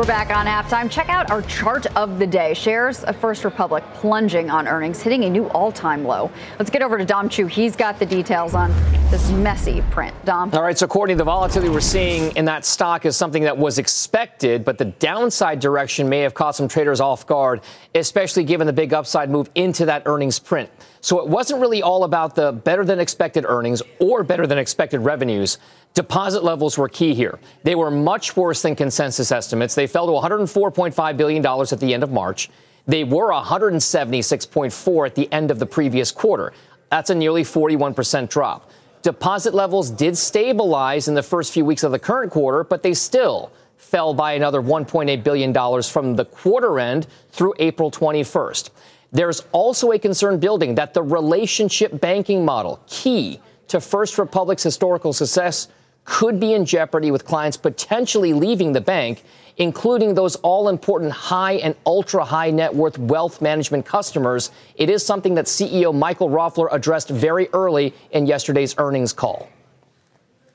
[0.00, 0.90] We're back on halftime.
[0.90, 2.54] Check out our chart of the day.
[2.54, 6.30] Shares of First Republic plunging on earnings, hitting a new all time low.
[6.58, 7.44] Let's get over to Dom Chu.
[7.44, 8.70] He's got the details on
[9.10, 10.14] this messy print.
[10.24, 10.54] Dom.
[10.54, 13.78] All right, so Courtney, the volatility we're seeing in that stock is something that was
[13.78, 17.60] expected, but the downside direction may have caught some traders off guard,
[17.94, 20.70] especially given the big upside move into that earnings print.
[21.02, 25.00] So it wasn't really all about the better than expected earnings or better than expected
[25.00, 25.58] revenues.
[25.94, 27.38] Deposit levels were key here.
[27.62, 29.74] They were much worse than consensus estimates.
[29.74, 32.48] They fell to $104.5 billion at the end of March.
[32.86, 36.52] They were 176.4 at the end of the previous quarter.
[36.90, 38.70] That's a nearly 41% drop.
[39.02, 42.94] Deposit levels did stabilize in the first few weeks of the current quarter, but they
[42.94, 48.70] still fell by another $1.8 billion from the quarter end through April 21st.
[49.10, 55.12] There's also a concern building that the relationship banking model, key to First Republic's historical
[55.12, 55.68] success,
[56.04, 59.22] could be in jeopardy with clients potentially leaving the bank,
[59.56, 64.50] including those all important high and ultra high net worth wealth management customers.
[64.76, 69.48] It is something that CEO Michael Roffler addressed very early in yesterday's earnings call.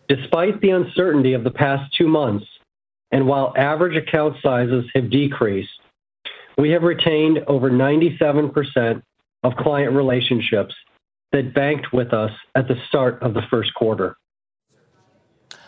[0.07, 2.45] Despite the uncertainty of the past two months,
[3.11, 5.69] and while average account sizes have decreased,
[6.57, 9.01] we have retained over 97%
[9.43, 10.73] of client relationships
[11.31, 14.15] that banked with us at the start of the first quarter.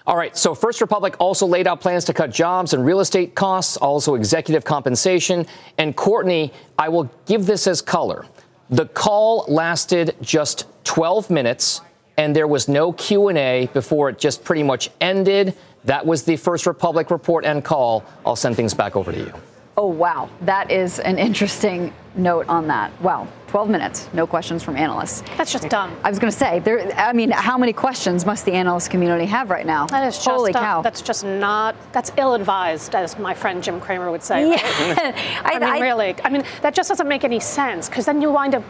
[0.08, 3.36] All right, so First Republic also laid out plans to cut jobs and real estate
[3.36, 5.46] costs, also executive compensation.
[5.78, 8.26] And Courtney, I will give this as color.
[8.70, 11.82] The call lasted just 12 minutes
[12.16, 15.56] and there was no Q&A before it just pretty much ended.
[15.84, 18.06] That was the First Republic report and call.
[18.26, 19.34] I'll send things back over to you.
[19.76, 20.30] Oh, wow.
[20.42, 23.00] That is an interesting note on that.
[23.02, 23.28] Wow.
[23.48, 25.24] 12 minutes, no questions from analysts.
[25.38, 25.96] That's just dumb.
[26.04, 26.92] I was going to say, there.
[26.98, 29.88] I mean, how many questions must the analyst community have right now?
[29.88, 30.64] That is just Holy dumb.
[30.64, 30.82] cow.
[30.82, 31.76] That's just not.
[31.94, 34.50] That's ill-advised, as my friend Jim Cramer would say.
[34.50, 34.62] Yeah.
[35.46, 36.16] I, I mean, I, really.
[36.24, 38.64] I mean, that just doesn't make any sense because then you wind up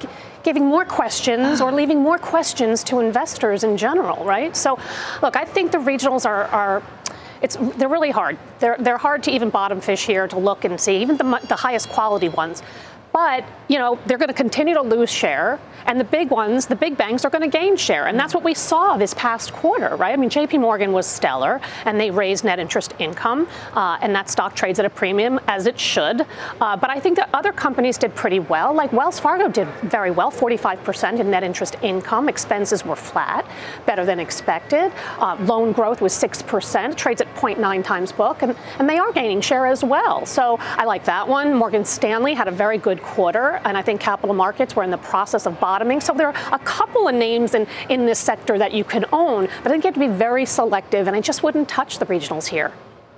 [0.44, 4.56] giving more questions or leaving more questions to investors in general, right?
[4.56, 4.80] So,
[5.24, 6.84] look, I think the regionals are, are
[7.42, 8.38] it's they're really hard.
[8.60, 11.56] They're they're hard to even bottom fish here to look and see, even the the
[11.56, 12.64] highest quality ones.
[13.12, 15.60] But, you know, they're going to continue to lose share.
[15.86, 18.08] And the big ones, the big banks, are going to gain share.
[18.08, 20.12] And that's what we saw this past quarter, right?
[20.14, 24.30] I mean, JP Morgan was stellar, and they raised net interest income, uh, and that
[24.30, 26.26] stock trades at a premium, as it should.
[26.60, 28.74] Uh, but I think that other companies did pretty well.
[28.74, 32.28] Like Wells Fargo did very well, 45% in net interest income.
[32.28, 33.50] Expenses were flat,
[33.86, 34.92] better than expected.
[35.20, 39.40] Uh, loan growth was 6%, trades at 0.9 times book, and, and they are gaining
[39.40, 40.26] share as well.
[40.26, 41.54] So I like that one.
[41.54, 44.98] Morgan Stanley had a very good quarter, and I think capital markets were in the
[44.98, 46.02] process of bottoming.
[46.02, 49.48] So there are a couple of names in, in this sector that you can own,
[49.64, 52.06] but I think you have to be very selective, and I just wouldn't touch the
[52.06, 52.72] regionals here.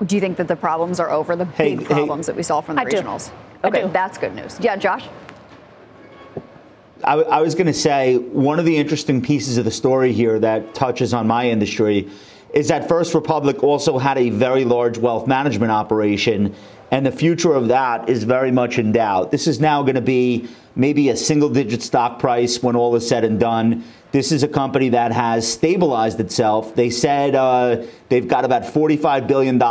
[0.06, 1.94] Do you think that the problems are over, the Hey, big hey.
[1.94, 2.98] problems that we saw from the I do.
[2.98, 3.32] regionals?
[3.64, 3.90] I Okay, do.
[3.90, 4.58] that's good news.
[4.62, 5.06] Yeah, Josh?
[7.04, 10.40] I, I was going to say one of the interesting pieces of the story here
[10.40, 12.10] that touches on my industry
[12.54, 16.56] is that First Republic also had a very large wealth management operation,
[16.92, 19.32] and the future of that is very much in doubt.
[19.32, 23.08] This is now going to be maybe a single digit stock price when all is
[23.08, 23.84] said and done.
[24.12, 26.74] This is a company that has stabilized itself.
[26.74, 29.62] They said uh, they've got about $45 billion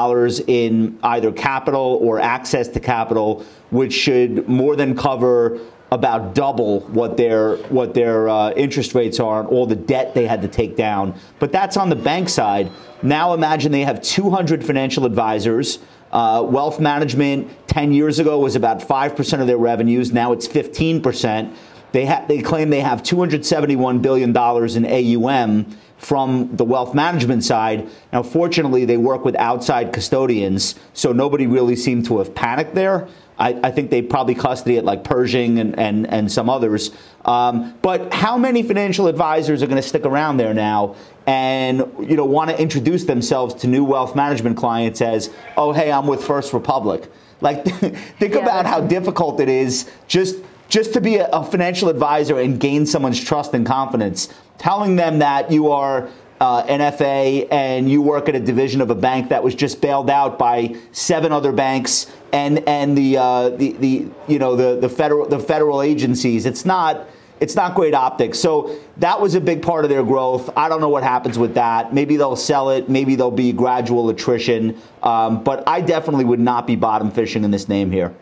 [0.46, 5.59] in either capital or access to capital, which should more than cover
[5.90, 10.26] about double what their what their uh, interest rates are and all the debt they
[10.26, 11.18] had to take down.
[11.38, 12.70] But that's on the bank side.
[13.02, 15.78] Now imagine they have 200 financial advisors.
[16.12, 20.12] Uh, wealth management 10 years ago was about 5% of their revenues.
[20.12, 21.55] Now it's 15%.
[21.92, 27.88] They, ha- they claim they have $271 billion in AUM from the wealth management side.
[28.12, 33.08] Now, fortunately, they work with outside custodians, so nobody really seemed to have panicked there.
[33.38, 36.90] I, I think they probably custody it like Pershing and, and, and some others.
[37.24, 42.16] Um, but how many financial advisors are going to stick around there now and you
[42.16, 46.24] know want to introduce themselves to new wealth management clients as, oh, hey, I'm with
[46.24, 47.11] First Republic?
[47.40, 47.64] Like,
[48.18, 50.37] think Yeah, about how difficult it is just
[50.68, 54.28] just to be a, a financial advisor and gain someone's trust and confidence.
[54.59, 56.09] Telling them that you are
[56.40, 60.11] uh, NFA and you work at a division of a bank that was just bailed
[60.11, 64.88] out by seven other banks and and the uh, the, the you know the the
[64.88, 66.47] federal the federal agencies.
[66.47, 67.07] It's not.
[67.40, 68.37] It's not great optics.
[68.40, 70.51] So that was a big part of their growth.
[70.57, 71.94] I don't know what happens with that.
[71.94, 72.88] Maybe they'll sell it.
[72.88, 74.77] Maybe there'll be gradual attrition.
[75.05, 78.12] Um, but I definitely would not be bottom fishing in this name here.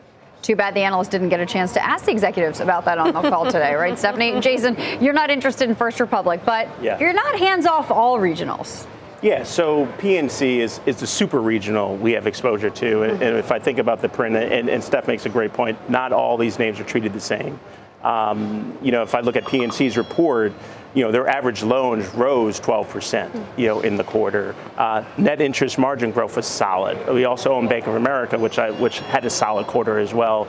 [0.47, 3.13] Too bad the analyst didn't get a chance to ask the executives about that on
[3.13, 4.39] the call today, right, Stephanie?
[4.39, 7.01] Jason, you're not interested in First Republic, but Yeah.
[7.01, 8.87] you're not hands off all regionals.
[9.23, 13.03] Yeah, so PNC is, is the super regional we have exposure to.
[13.03, 15.91] And, and if I think about the print, and, and, Steph makes a great point,
[15.91, 17.59] not all these names are treated the same.
[18.05, 20.53] Um, you know, if I look at PNC's report,
[20.97, 24.55] you know, their average loans rose 12%, you know, in the quarter.
[24.79, 26.97] Uh, net interest margin growth was solid.
[27.13, 30.49] We also own Bank of America, which I, which had a solid quarter as well.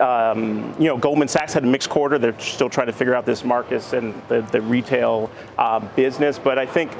[0.00, 2.18] Um, you know, Goldman Sachs had a mixed quarter.
[2.18, 6.40] They're still trying to figure out this Marcus and the, the retail uh, business.
[6.40, 6.90] But I think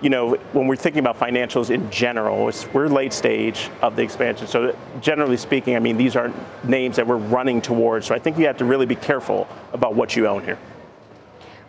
[0.00, 4.46] you know, when we're thinking about financials in general, we're late stage of the expansion.
[4.46, 6.30] So generally speaking, I mean, these are
[6.62, 8.06] names that we're running towards.
[8.06, 10.58] So I think you have to really be careful about what you own here.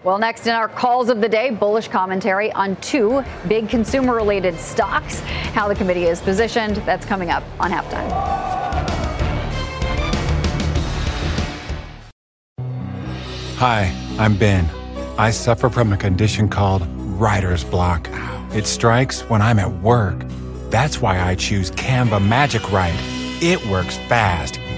[0.05, 4.59] Well, next in our calls of the day, bullish commentary on two big consumer related
[4.59, 5.21] stocks,
[5.55, 6.75] how the committee is positioned.
[6.85, 8.11] That's coming up on halftime.
[13.57, 14.69] Hi, I'm Ben.
[15.17, 16.85] I suffer from a condition called
[17.19, 18.07] writer's block.
[18.53, 20.23] It strikes when I'm at work.
[20.69, 22.93] That's why I choose Canva Magic Write.
[23.41, 24.59] It works fast,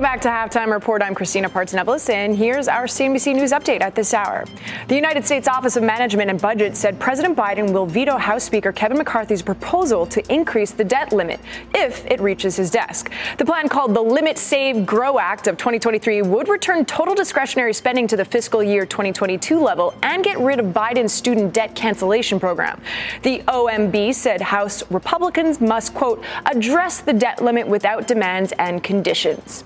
[0.00, 1.02] Welcome back to Halftime Report.
[1.02, 4.46] I'm Christina Partsinevelos, and here's our CNBC News update at this hour.
[4.88, 8.72] The United States Office of Management and Budget said President Biden will veto House Speaker
[8.72, 11.38] Kevin McCarthy's proposal to increase the debt limit
[11.74, 13.12] if it reaches his desk.
[13.36, 18.06] The plan called the Limit Save Grow Act of 2023 would return total discretionary spending
[18.06, 22.80] to the fiscal year 2022 level and get rid of Biden's student debt cancellation program.
[23.20, 29.64] The OMB said House Republicans must, quote, address the debt limit without demands and conditions.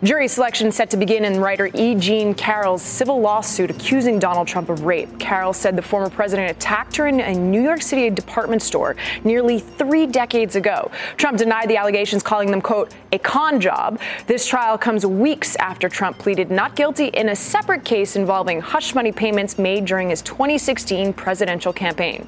[0.00, 1.96] Jury selection set to begin in writer E.
[1.96, 5.18] Jean Carroll's civil lawsuit accusing Donald Trump of rape.
[5.18, 9.58] Carroll said the former president attacked her in a New York City department store nearly
[9.58, 10.88] three decades ago.
[11.16, 14.00] Trump denied the allegations, calling them, quote, a con job.
[14.26, 18.94] This trial comes weeks after Trump pleaded not guilty in a separate case involving hush
[18.94, 22.26] money payments made during his 2016 presidential campaign.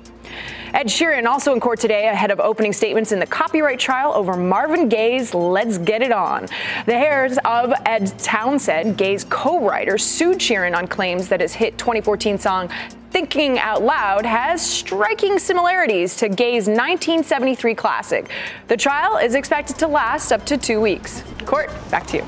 [0.72, 4.36] Ed Sheeran also in court today ahead of opening statements in the copyright trial over
[4.36, 6.46] Marvin Gaye's Let's Get It On.
[6.86, 12.38] The heirs of Ed Townsend, Gaye's co-writer, sued Sheeran on claims that his hit 2014
[12.38, 12.70] song
[13.11, 18.31] Thinking Out Loud has striking similarities to Gaye's 1973 classic.
[18.68, 21.25] The trial is expected to last up to two weeks.
[21.44, 22.27] Court, back to you.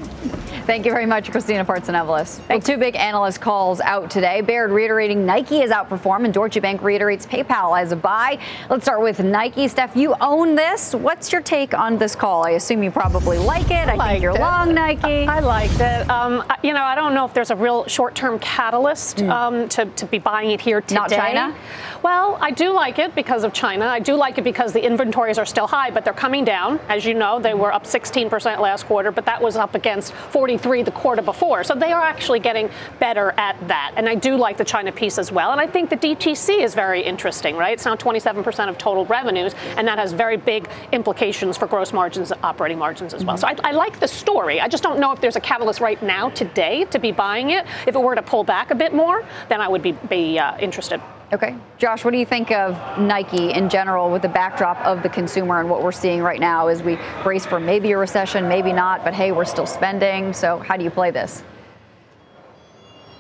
[0.64, 2.40] Thank you very much, Christina Partsinevelos.
[2.48, 4.42] Well, two big analyst calls out today.
[4.42, 8.38] Baird reiterating Nike has outperformed, and Deutsche Bank reiterates PayPal as a buy.
[8.70, 9.66] Let's start with Nike.
[9.66, 10.94] Steph, you own this.
[10.94, 12.46] What's your take on this call?
[12.46, 13.88] I assume you probably like it.
[13.88, 14.40] I, I think you're it.
[14.40, 15.26] long Nike.
[15.26, 16.08] I liked it.
[16.08, 19.30] Um, you know, I don't know if there's a real short-term catalyst mm.
[19.30, 20.96] um, to, to be buying it here today.
[20.96, 21.56] Not China?
[22.02, 23.86] Well, I do like it because of China.
[23.86, 26.80] I do like it because the inventories are still high, but they're coming down.
[26.88, 30.82] As you know, they were up 16% last quarter, but that was up against 43
[30.82, 31.62] the quarter before.
[31.62, 33.92] So they are actually getting better at that.
[33.96, 35.52] And I do like the China piece as well.
[35.52, 37.74] And I think the DTC is very interesting, right?
[37.74, 42.32] It's now 27% of total revenues, and that has very big implications for gross margins,
[42.42, 43.36] operating margins as well.
[43.36, 43.56] Mm-hmm.
[43.56, 44.60] So I, I like the story.
[44.60, 47.64] I just don't know if there's a catalyst right now today to be buying it.
[47.86, 50.56] If it were to pull back a bit more, then I would be, be uh,
[50.62, 51.00] interested.
[51.32, 51.56] Okay.
[51.78, 55.60] Josh, what do you think of Nike in general with the backdrop of the consumer
[55.60, 59.04] and what we're seeing right now as we brace for maybe a recession, maybe not,
[59.04, 60.32] but hey, we're still spending.
[60.32, 61.42] So, how do you play this?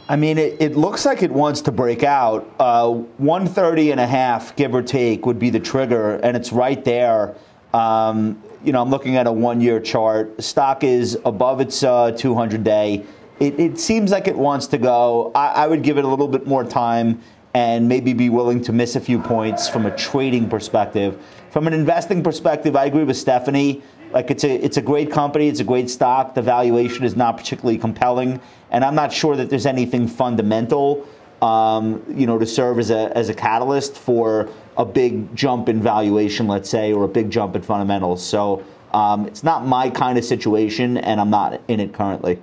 [0.08, 2.48] I mean, it, it looks like it wants to break out.
[2.58, 6.84] Uh, 130 and a half, give or take, would be the trigger, and it's right
[6.84, 7.34] there.
[7.72, 10.42] Um, you know, I'm looking at a one year chart.
[10.42, 13.04] Stock is above its uh, 200 day.
[13.42, 15.32] It, it, seems like it wants to go.
[15.34, 17.20] I, I would give it a little bit more time
[17.54, 21.20] and maybe be willing to miss a few points from a trading perspective.
[21.50, 23.82] From an investing perspective, I agree with Stephanie.
[24.12, 26.36] Like it's a it's a great company, it's a great stock.
[26.36, 31.04] The valuation is not particularly compelling, and I'm not sure that there's anything fundamental,
[31.40, 35.82] um, you know, to serve as a as a catalyst for a big jump in
[35.82, 38.24] valuation, let's say, or a big jump in fundamentals.
[38.24, 38.62] So
[38.92, 42.38] um, it's not my kind of situation, and I'm not in it currently.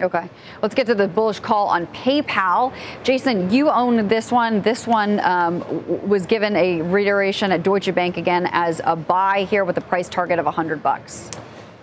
[0.00, 0.28] Okay.
[0.62, 2.72] Let's get to the bullish call on PayPal.
[3.04, 4.62] Jason, you own this one.
[4.62, 9.64] This one um, was given a reiteration at Deutsche Bank again as a buy here
[9.64, 11.30] with a price target of 100 bucks.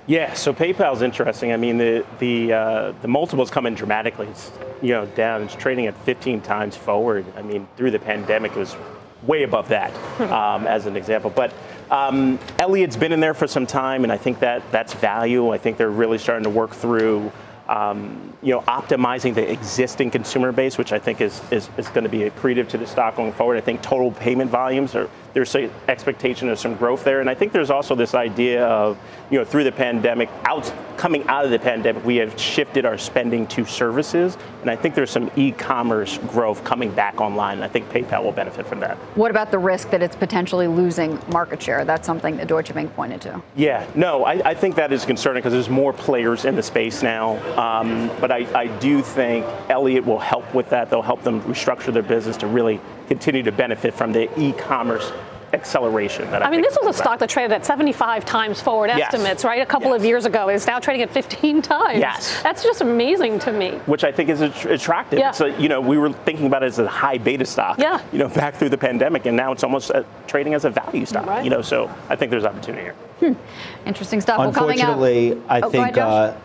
[0.08, 1.54] Yeah, so PayPal's interesting.
[1.54, 4.26] I mean, the the uh, the multiples come in dramatically.
[4.26, 4.52] It's
[4.82, 5.44] you know down.
[5.44, 7.26] It's trading at 15 times forward.
[7.38, 8.76] I mean, through the pandemic, it was
[9.22, 9.94] way above that,
[10.32, 11.30] um, as an example.
[11.30, 11.54] But
[11.92, 15.52] um, Elliott's been in there for some time, and I think that that's value.
[15.52, 17.32] I think they're really starting to work through
[17.70, 22.04] um, you know, optimizing the existing consumer base, which I think is, is, is going
[22.04, 23.58] to be accretive to the stock going forward.
[23.58, 27.36] I think total payment volumes are there's an expectation of some growth there, and I
[27.36, 28.98] think there's also this idea of
[29.30, 32.98] you know through the pandemic, out coming out of the pandemic, we have shifted our
[32.98, 37.56] spending to services, and I think there's some e-commerce growth coming back online.
[37.56, 38.98] And I think PayPal will benefit from that.
[39.16, 41.86] What about the risk that it's potentially losing market share?
[41.86, 43.42] That's something that Deutsche Bank pointed to.
[43.56, 47.02] Yeah, no, I, I think that is concerning because there's more players in the space
[47.02, 47.38] now.
[47.58, 50.90] Um, but I, I do think Elliott will help with that.
[50.90, 55.12] They'll help them restructure their business to really continue to benefit from the e-commerce
[55.54, 56.30] acceleration.
[56.32, 59.14] That I, I mean, this was a stock that traded at 75 times forward yes.
[59.14, 59.62] estimates, right?
[59.62, 60.00] A couple yes.
[60.00, 62.00] of years ago, it's now trading at 15 times.
[62.00, 63.72] Yes, that's just amazing to me.
[63.86, 65.20] Which I think is attractive.
[65.20, 65.32] Yeah.
[65.32, 67.80] So you know, we were thinking about it as a high beta stock.
[67.80, 68.02] Yeah.
[68.12, 71.06] You know, back through the pandemic, and now it's almost uh, trading as a value
[71.06, 71.26] stock.
[71.26, 71.44] Right.
[71.44, 72.96] You know, so I think there's opportunity here.
[73.20, 73.88] Hmm.
[73.88, 74.40] Interesting stuff.
[74.40, 75.98] Unfortunately, well, I oh, think.
[75.98, 76.36] Ahead, uh,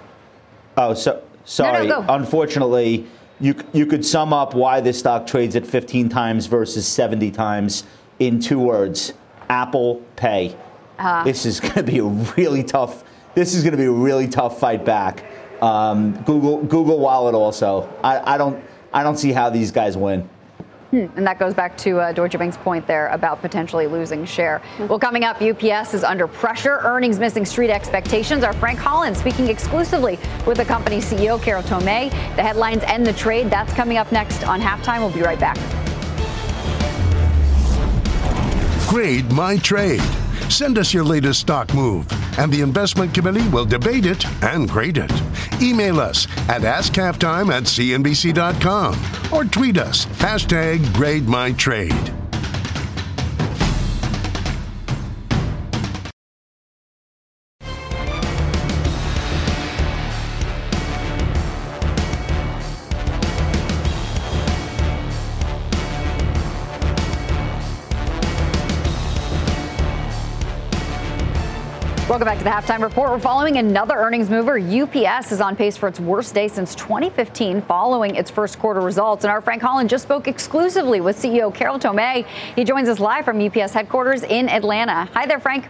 [0.77, 1.87] oh, so sorry.
[1.87, 3.07] No, no, Unfortunately
[3.41, 7.85] you you could sum up why this stock trades at 15 times versus 70 times
[8.19, 9.13] in two words:
[9.49, 10.57] Apple Pay.
[10.99, 13.05] Uh, this is going to be a really tough.
[13.35, 15.25] This is going to be a really tough fight back.
[15.63, 17.89] Um, Google Google Wallet also.
[18.03, 18.63] I, I don't
[18.93, 20.29] I don't see how these guys win.
[20.95, 21.07] Hmm.
[21.17, 24.63] And that goes back to uh, Deutsche Bank's point there about potentially losing share.
[24.79, 28.45] Well, coming up, UPS is under pressure, earnings missing street expectations.
[28.45, 32.11] Our Frank Holland speaking exclusively with the company's CEO, Carol Tomé.
[32.37, 33.51] The headlines and the trade.
[33.51, 35.01] That's coming up next on halftime.
[35.01, 35.59] We'll be right back.
[38.95, 40.01] Grade my trade.
[40.49, 42.07] Send us your latest stock move,
[42.39, 45.11] and the investment committee will debate it and grade it.
[45.61, 48.97] Email us at askhalftime at cnbc.com
[49.33, 51.27] or tweet us hashtag grade
[72.15, 73.11] Welcome back to the halftime report.
[73.11, 74.57] We're following another earnings mover.
[74.57, 79.25] UPS is on pace for its worst day since 2015 following its first quarter results.
[79.25, 82.25] And our Frank Holland just spoke exclusively with CEO Carol Tomé.
[82.55, 85.07] He joins us live from UPS headquarters in Atlanta.
[85.13, 85.67] Hi there, Frank.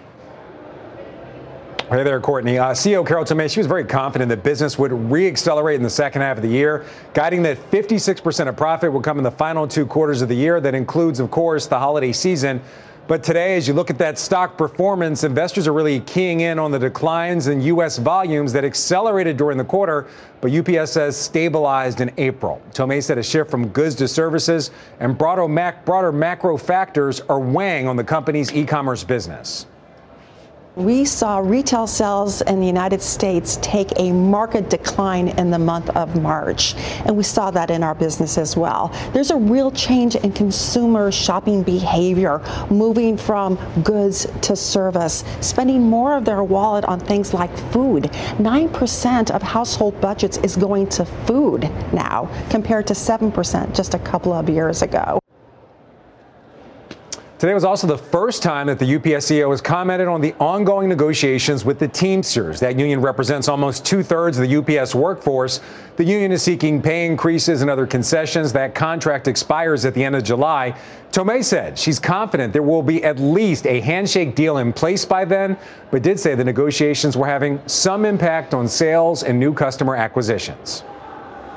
[1.89, 2.59] Hey there, Courtney.
[2.59, 6.21] Uh, CEO Carol Tomé, she was very confident that business would re-accelerate in the second
[6.21, 6.85] half of the year,
[7.15, 10.61] guiding that 56% of profit would come in the final two quarters of the year.
[10.61, 12.61] That includes, of course, the holiday season.
[13.07, 16.71] But today, as you look at that stock performance, investors are really keying in on
[16.71, 17.99] the declines in U.S.
[17.99, 20.07] volumes that accelerated during the quarter,
[20.41, 22.63] but UPS says stabilized in April.
[22.73, 27.41] Tomé said a shift from goods to services and broader, mac- broader macro factors are
[27.41, 29.67] weighing on the company's e commerce business.
[30.77, 35.89] We saw retail sales in the United States take a market decline in the month
[35.91, 36.75] of March,
[37.07, 38.89] and we saw that in our business as well.
[39.13, 46.17] There's a real change in consumer shopping behavior, moving from goods to service, spending more
[46.17, 48.11] of their wallet on things like food.
[48.39, 54.33] 9% of household budgets is going to food now, compared to 7% just a couple
[54.33, 55.21] of years ago.
[57.45, 60.89] Today was also the first time that the UPS CEO has commented on the ongoing
[60.89, 62.59] negotiations with the Teamsters.
[62.59, 65.61] That union represents almost two thirds of the UPS workforce.
[65.97, 68.51] The union is seeking pay increases and other concessions.
[68.55, 70.75] That contract expires at the end of July.
[71.13, 75.27] Tomé said she's confident there will be at least a handshake deal in place by
[75.27, 75.59] then,
[75.91, 80.83] but did say the negotiations were having some impact on sales and new customer acquisitions.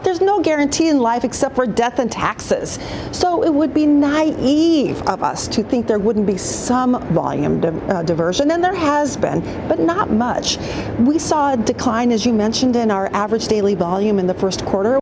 [0.04, 2.80] There's no guarantee in life except for death and taxes.
[3.12, 7.70] So it would be naive of us to think there wouldn't be some volume di-
[7.70, 10.58] uh, diversion, and there has been, but not much.
[11.00, 14.66] We saw a decline, as you mentioned, in our average daily volume in the first
[14.66, 15.00] quarter.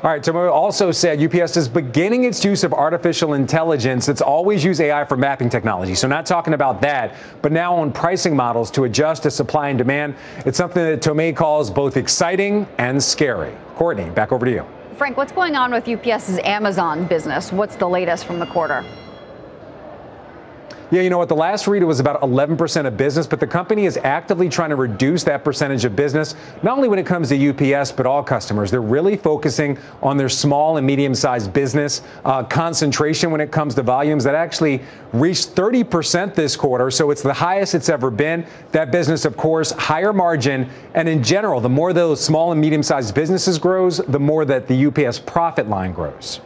[0.00, 4.08] All right, Tomé also said UPS is beginning its use of artificial intelligence.
[4.08, 5.96] It's always used AI for mapping technology.
[5.96, 9.78] So, not talking about that, but now on pricing models to adjust to supply and
[9.78, 10.14] demand.
[10.46, 13.52] It's something that Tomé calls both exciting and scary.
[13.74, 14.64] Courtney, back over to you.
[14.96, 17.50] Frank, what's going on with UPS's Amazon business?
[17.50, 18.84] What's the latest from the quarter?
[20.90, 21.28] Yeah, you know what?
[21.28, 24.70] The last read it was about 11% of business, but the company is actively trying
[24.70, 28.22] to reduce that percentage of business, not only when it comes to UPS, but all
[28.22, 28.70] customers.
[28.70, 33.74] They're really focusing on their small and medium sized business uh, concentration when it comes
[33.74, 34.80] to volumes that actually
[35.12, 36.90] reached 30% this quarter.
[36.90, 38.46] So it's the highest it's ever been.
[38.72, 40.70] That business, of course, higher margin.
[40.94, 44.66] And in general, the more those small and medium sized businesses grows, the more that
[44.66, 46.40] the UPS profit line grows.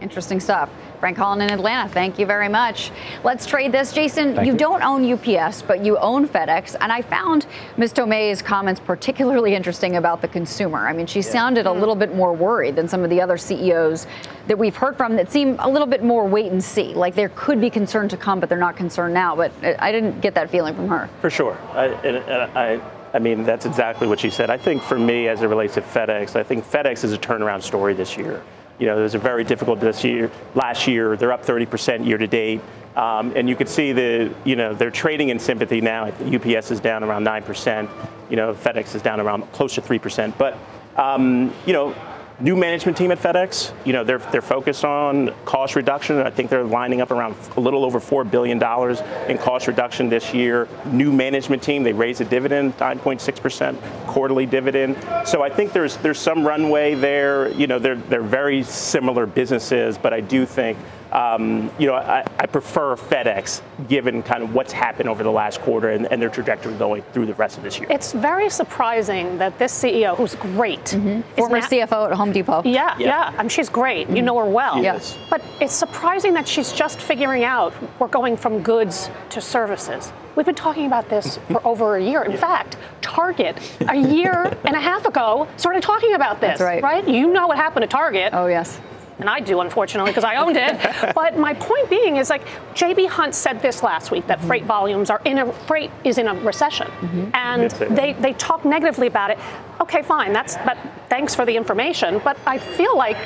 [0.00, 0.68] Interesting stuff.
[0.98, 2.90] Frank Holland in Atlanta, thank you very much.
[3.24, 3.92] Let's trade this.
[3.92, 6.76] Jason, you, you, don't own UPS, but you own FedEx.
[6.80, 7.46] And I found
[7.76, 7.94] Ms.
[7.94, 10.86] Tomé's comments particularly interesting about the consumer.
[10.88, 11.30] I mean, she yeah.
[11.30, 14.06] sounded a little bit more worried than some of the other CEOs
[14.48, 16.92] that we've heard from that seem a little bit more wait and see.
[16.92, 19.36] Like there could be concern to come, but they're not concerned now.
[19.36, 21.08] But I didn't get that feeling from her.
[21.20, 21.56] For sure.
[21.72, 22.80] I, and, and I,
[23.14, 24.50] I mean, that's exactly what she said.
[24.50, 27.62] I think for me, as it relates to FedEx, I think FedEx is a turnaround
[27.62, 28.42] story this year.
[28.80, 30.30] You know, it was a very difficult this year.
[30.54, 32.62] Last year, they're up 30% year to date.
[32.96, 36.06] Um, and you can see the, you know, they're trading in sympathy now.
[36.06, 37.88] UPS is down around 9%.
[38.30, 40.36] You know, FedEx is down around close to 3%.
[40.36, 40.56] But,
[40.96, 41.94] um, you know,
[42.40, 43.72] new management team at FedEx.
[43.84, 46.18] You know, they're they're focused on cost reduction.
[46.18, 50.08] I think they're lining up around a little over four billion dollars in cost reduction
[50.08, 50.68] this year.
[50.86, 51.82] New management team.
[51.82, 54.96] They raised a dividend, 9.6 percent quarterly dividend.
[55.26, 57.50] So I think there's there's some runway there.
[57.50, 60.78] You know, they're they're very similar businesses, but I do think
[61.12, 65.60] um, you know, I, I, prefer FedEx given kind of what's happened over the last
[65.60, 67.88] quarter and, and, their trajectory going through the rest of this year.
[67.90, 71.22] It's very surprising that this CEO, who's great, mm-hmm.
[71.36, 72.62] former CFO at Home Depot.
[72.64, 73.34] Yeah, yeah, yeah.
[73.36, 74.06] I mean, she's great.
[74.06, 74.16] Mm-hmm.
[74.16, 74.82] You know her well.
[74.82, 75.18] Yes.
[75.28, 80.12] But it's surprising that she's just figuring out we're going from goods to services.
[80.36, 82.22] We've been talking about this for over a year.
[82.22, 82.36] In yeah.
[82.36, 83.58] fact, Target,
[83.88, 86.58] a year and a half ago, started talking about this.
[86.58, 86.82] That's right.
[86.82, 87.08] Right?
[87.08, 88.32] You know what happened to Target.
[88.32, 88.80] Oh, yes
[89.20, 91.14] and I do, unfortunately, because I owned it.
[91.14, 94.46] but my point being is like JB Hunt said this last week that mm-hmm.
[94.46, 97.30] freight volumes are in a freight is in a recession, mm-hmm.
[97.34, 99.38] and they they talk negatively about it.
[99.80, 100.76] Okay, fine, that's but
[101.08, 102.20] thanks for the information.
[102.22, 103.16] But I feel like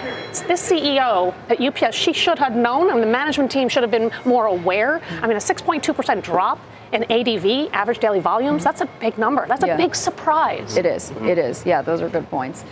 [0.48, 4.10] this CEO at UPS, she should have known, and the management team should have been
[4.24, 5.00] more aware.
[5.22, 6.58] I mean, a 6.2% drop
[6.92, 9.46] in ADV, average daily volumes, that's a big number.
[9.46, 9.76] That's a yeah.
[9.76, 10.76] big surprise.
[10.76, 11.10] It is.
[11.22, 11.66] It is.
[11.66, 12.64] Yeah, those are good points.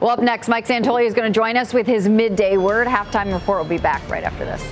[0.00, 2.86] Well, up next, Mike Santoli is going to join us with his midday word.
[2.86, 4.62] Halftime report will be back right after this.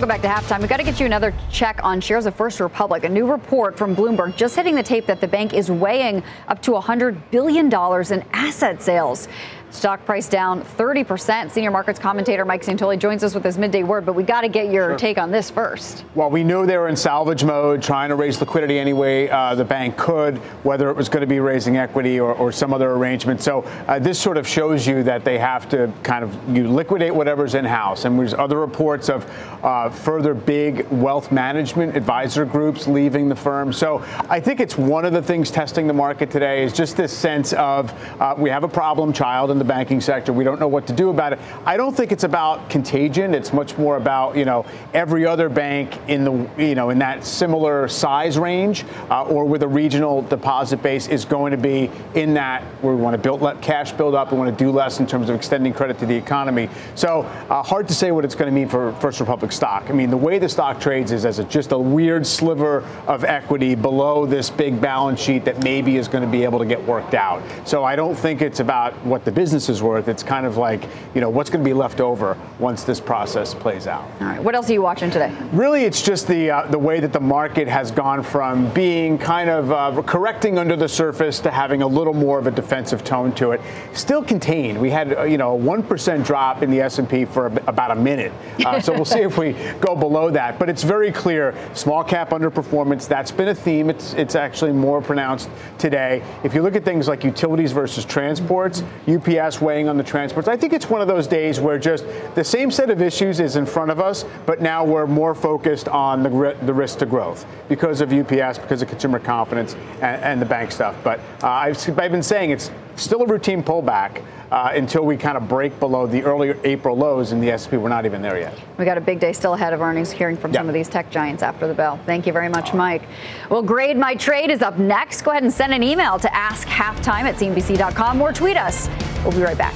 [0.00, 0.60] Welcome back to halftime.
[0.60, 3.04] We've got to get you another check on shares of First Republic.
[3.04, 6.62] A new report from Bloomberg just hitting the tape that the bank is weighing up
[6.62, 9.28] to $100 billion in asset sales.
[9.70, 11.50] Stock price down 30%.
[11.50, 14.48] Senior markets commentator Mike Santoli joins us with his midday word, but we got to
[14.48, 14.98] get your sure.
[14.98, 16.04] take on this first.
[16.16, 19.54] Well, we knew they were in salvage mode, trying to raise liquidity any way uh,
[19.54, 22.90] the bank could, whether it was going to be raising equity or, or some other
[22.90, 23.42] arrangement.
[23.42, 27.14] So uh, this sort of shows you that they have to kind of you liquidate
[27.14, 28.06] whatever's in house.
[28.06, 29.24] And there's other reports of
[29.62, 33.72] uh, further big wealth management advisor groups leaving the firm.
[33.72, 37.16] So I think it's one of the things testing the market today is just this
[37.16, 40.32] sense of uh, we have a problem child in the banking sector.
[40.32, 41.38] We don't know what to do about it.
[41.64, 43.34] I don't think it's about contagion.
[43.34, 47.24] It's much more about you know every other bank in the you know in that
[47.24, 52.34] similar size range uh, or with a regional deposit base is going to be in
[52.34, 54.32] that where we want to build let cash build up.
[54.32, 56.68] We want to do less in terms of extending credit to the economy.
[56.94, 59.84] So uh, hard to say what it's going to mean for First Republic stock.
[59.88, 63.24] I mean the way the stock trades is as a, just a weird sliver of
[63.24, 66.82] equity below this big balance sheet that maybe is going to be able to get
[66.84, 67.42] worked out.
[67.64, 70.08] So I don't think it's about what the business is worth.
[70.08, 70.82] It's kind of like,
[71.14, 74.08] you know, what's going to be left over once this process plays out.
[74.20, 74.42] All right.
[74.42, 75.34] What else are you watching today?
[75.52, 79.50] Really, it's just the uh, the way that the market has gone from being kind
[79.50, 83.32] of uh, correcting under the surface to having a little more of a defensive tone
[83.34, 83.60] to it.
[83.92, 84.80] Still contained.
[84.80, 87.94] We had, uh, you know, a one percent drop in the S&P for about a
[87.94, 88.32] minute.
[88.64, 90.58] Uh, so we'll see if we go below that.
[90.58, 93.08] But it's very clear, small cap underperformance.
[93.08, 93.90] That's been a theme.
[93.90, 96.22] It's it's actually more pronounced today.
[96.44, 100.46] If you look at things like utilities versus transports, UPS weighing on the transports.
[100.46, 103.56] I think it's one of those days where just the same set of issues is
[103.56, 107.46] in front of us, but now we're more focused on the, the risk to growth
[107.68, 110.94] because of UPS, because of consumer confidence and, and the bank stuff.
[111.02, 112.70] But uh, I've, I've been saying it's
[113.00, 117.32] still a routine pullback uh, until we kind of break below the earlier April lows
[117.32, 117.76] in the S&P.
[117.76, 118.58] We're not even there yet.
[118.78, 121.10] We got a big day still ahead of earnings, hearing from some of these tech
[121.10, 121.98] giants after the bell.
[122.06, 123.02] Thank you very much, Mike.
[123.48, 125.22] Well, grade my trade is up next.
[125.22, 128.88] Go ahead and send an email to askhalftime at cnbc.com or tweet us.
[129.24, 129.74] We'll be right back.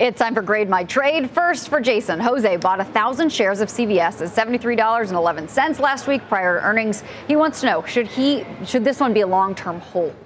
[0.00, 1.30] It's time for Grade My Trade.
[1.30, 2.20] First for Jason.
[2.20, 7.04] Jose bought 1,000 shares of CVS at $73.11 last week prior to earnings.
[7.28, 10.16] He wants to know, should he should this one be a long-term hold?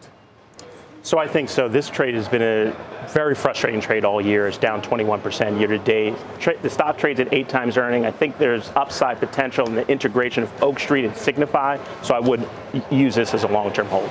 [1.02, 1.68] So I think so.
[1.68, 2.72] This trade has been a
[3.08, 4.46] very frustrating trade all year.
[4.46, 6.14] It's down 21% year to date.
[6.62, 8.06] The stock trades at eight times earning.
[8.06, 11.78] I think there's upside potential in the integration of Oak Street and Signify.
[12.02, 12.48] So I would
[12.92, 14.08] use this as a long-term hold.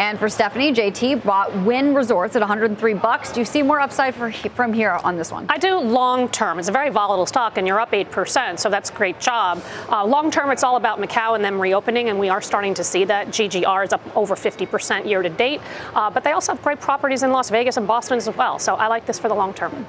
[0.00, 3.32] And for Stephanie, JT bought Wynn Resorts at 103 bucks.
[3.32, 5.44] Do you see more upside for, from here on this one?
[5.50, 6.58] I do long term.
[6.58, 9.62] It's a very volatile stock, and you're up 8%, so that's a great job.
[9.90, 12.82] Uh, long term, it's all about Macau and them reopening, and we are starting to
[12.82, 13.28] see that.
[13.28, 15.60] GGR is up over 50% year to date,
[15.92, 18.58] uh, but they also have great properties in Las Vegas and Boston as well.
[18.58, 19.86] So I like this for the long term.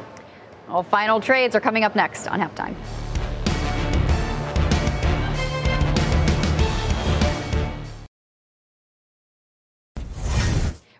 [0.67, 2.75] Well, final trades are coming up next on halftime.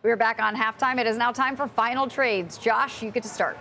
[0.04, 1.00] We're back on halftime.
[1.00, 2.58] It is now time for final trades.
[2.58, 3.56] Josh, you get to start.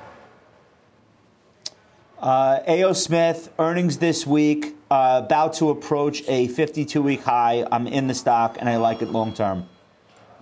[2.19, 7.67] Uh, AO Smith earnings this week uh, about to approach a 52 week high.
[7.71, 9.69] I'm in the stock and I like it long term.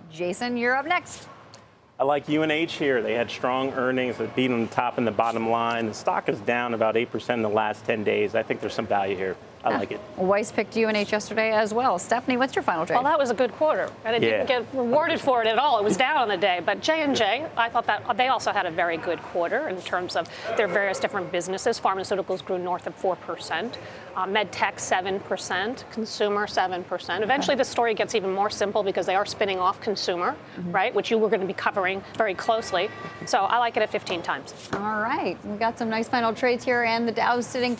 [0.09, 1.27] Jason, you're up next.
[1.99, 3.01] I like UNH here.
[3.01, 5.87] They had strong earnings that beat on the top and the bottom line.
[5.87, 8.35] The stock is down about 8% in the last 10 days.
[8.35, 9.35] I think there's some value here.
[9.63, 9.99] I like it.
[10.15, 11.99] Weiss picked UNH yesterday as well.
[11.99, 12.95] Stephanie, what's your final trade?
[12.95, 14.43] Well, that was a good quarter, and it Yeah.
[14.45, 15.77] didn't get rewarded for it at all.
[15.79, 16.61] It was down on the day.
[16.65, 19.81] But J and J, I thought that they also had a very good quarter in
[19.81, 21.77] terms of their various different businesses.
[21.79, 23.77] Pharmaceuticals grew north of four percent,
[24.15, 27.21] uh, MedTech seven percent, consumer seven percent.
[27.23, 30.35] Eventually, the story gets even more simple because they are spinning off consumer,
[30.67, 32.89] right, which you were going to be covering very closely.
[33.25, 34.53] So I like it at 15 times.
[34.73, 35.37] All right.
[35.43, 37.77] We got some nice final trades here, and the Dow's sitting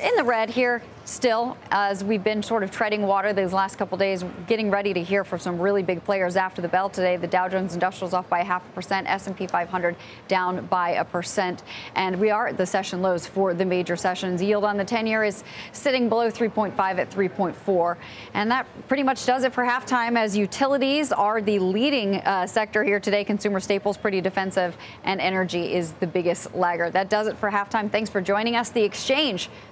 [0.00, 3.98] in the red here still as we've been sort of treading water these last couple
[3.98, 7.16] days getting ready to hear from some really big players after the bell today.
[7.16, 9.96] The dow jones industrials off by a half a percent s&p 500
[10.28, 11.64] down by a percent.
[11.96, 14.40] And we are at the session lows for the major sessions.
[14.40, 15.42] Yield on the 10 year is
[15.72, 17.96] sitting below 3.5 at 3.4
[18.34, 22.84] and that pretty much does it for halftime as utilities are the leading uh, sector
[22.84, 23.24] here today.
[23.24, 27.90] Consumer staples pretty defensive and energy is the biggest laggard that does it for halftime.
[27.90, 28.70] Thanks for joining us.
[28.70, 29.50] The exchange